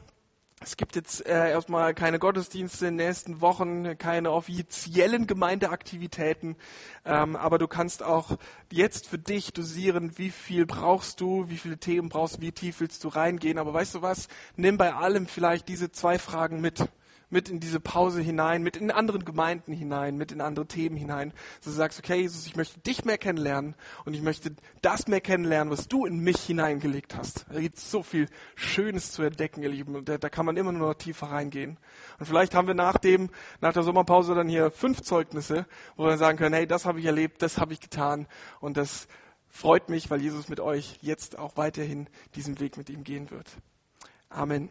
Es 0.63 0.78
gibt 0.78 0.95
jetzt 0.95 1.26
äh, 1.26 1.52
erstmal 1.52 1.93
keine 1.93 2.19
Gottesdienste 2.19 2.88
in 2.88 2.97
den 2.97 3.08
nächsten 3.08 3.41
Wochen, 3.41 3.97
keine 3.97 4.32
offiziellen 4.32 5.28
Gemeindeaktivitäten, 5.28 6.56
ähm, 7.04 7.36
aber 7.36 7.58
du 7.58 7.67
kannst 7.67 8.02
auch 8.02 8.38
jetzt 8.71 9.08
für 9.08 9.17
dich 9.17 9.52
dosieren, 9.52 10.17
wie 10.17 10.30
viel 10.30 10.65
brauchst 10.65 11.19
du, 11.19 11.49
wie 11.49 11.58
viele 11.58 11.78
Themen 11.78 12.08
brauchst 12.08 12.38
du, 12.38 12.41
wie 12.41 12.54
tief 12.54 12.80
willst 12.80 13.04
du 13.04 13.10
reingehen. 13.10 13.58
Aber 13.58 13.73
weißt 13.73 13.95
du 13.95 14.02
was? 14.02 14.30
Nimm 14.56 14.78
bei 14.78 14.93
allem 14.93 15.28
vielleicht 15.28 15.67
diese 15.67 15.91
zwei 15.91 16.17
Fragen 16.17 16.62
mit 16.62 16.88
mit 17.34 17.50
in 17.50 17.60
diese 17.60 17.82
Pause 17.82 18.22
hinein, 18.22 18.63
mit 18.63 18.78
in 18.78 18.91
anderen 18.91 19.26
Gemeinden 19.26 19.74
hinein, 19.74 20.15
mit 20.15 20.32
in 20.32 20.39
andere 20.39 20.65
Themen 20.65 20.96
hinein. 20.96 21.34
So 21.60 21.72
du 21.72 21.76
sagst, 21.76 22.00
okay, 22.00 22.22
Jesus, 22.22 22.46
ich 22.46 22.56
möchte 22.56 22.80
dich 22.80 23.04
mehr 23.04 23.17
kennenlernen 23.17 23.76
und 24.06 24.13
ich 24.13 24.22
möchte 24.22 24.56
das 24.82 25.08
mehr 25.08 25.19
kennenlernen, 25.19 25.72
was 25.72 25.89
du 25.89 26.06
in 26.06 26.19
mich 26.19 26.39
hineingelegt 26.39 27.17
hast. 27.17 27.46
Da 27.52 27.60
gibt 27.60 27.78
so 27.78 28.04
viel 28.04 28.30
Schönes 28.56 29.12
zu 29.12 29.24
entdecken, 29.24 29.62
ihr 29.63 29.69
Lieben. 29.69 29.96
Und 29.96 30.08
da, 30.08 30.17
da 30.17 30.30
kann 30.30 30.46
man 30.46 30.56
immer 30.56 30.72
nur 30.72 30.88
noch 30.88 30.93
tiefer 30.93 31.28
reingehen. 31.28 31.78
Und 32.19 32.26
vielleicht 32.26 32.56
haben 32.56 32.67
wir 32.67 32.76
nach 32.76 32.98
dem, 32.98 33.30
nach 33.60 33.74
der 33.74 33.84
Sommerpause 33.84 34.36
dann 34.36 34.48
hier 34.48 34.72
fünf 34.72 35.02
Zeugnisse, 35.02 35.65
wo 35.98 36.06
wir 36.06 36.17
sagen 36.17 36.38
können, 36.38 36.56
hey, 36.56 36.67
das 36.67 36.86
habe 36.86 37.00
ich 37.00 37.06
erlebt, 37.06 37.41
das 37.41 37.58
habe 37.58 37.74
ich 37.74 37.82
getan 37.82 38.28
und 38.62 38.78
das 38.78 39.08
freut 39.50 39.89
mich, 39.89 40.10
weil 40.10 40.22
Jesus 40.22 40.50
mit 40.50 40.60
euch 40.60 40.98
jetzt 41.02 41.38
auch 41.38 41.58
weiterhin 41.58 42.08
diesen 42.36 42.60
Weg 42.60 42.78
mit 42.78 42.89
ihm 42.89 43.04
gehen 43.04 43.30
wird. 43.32 43.50
Amen. 44.30 44.69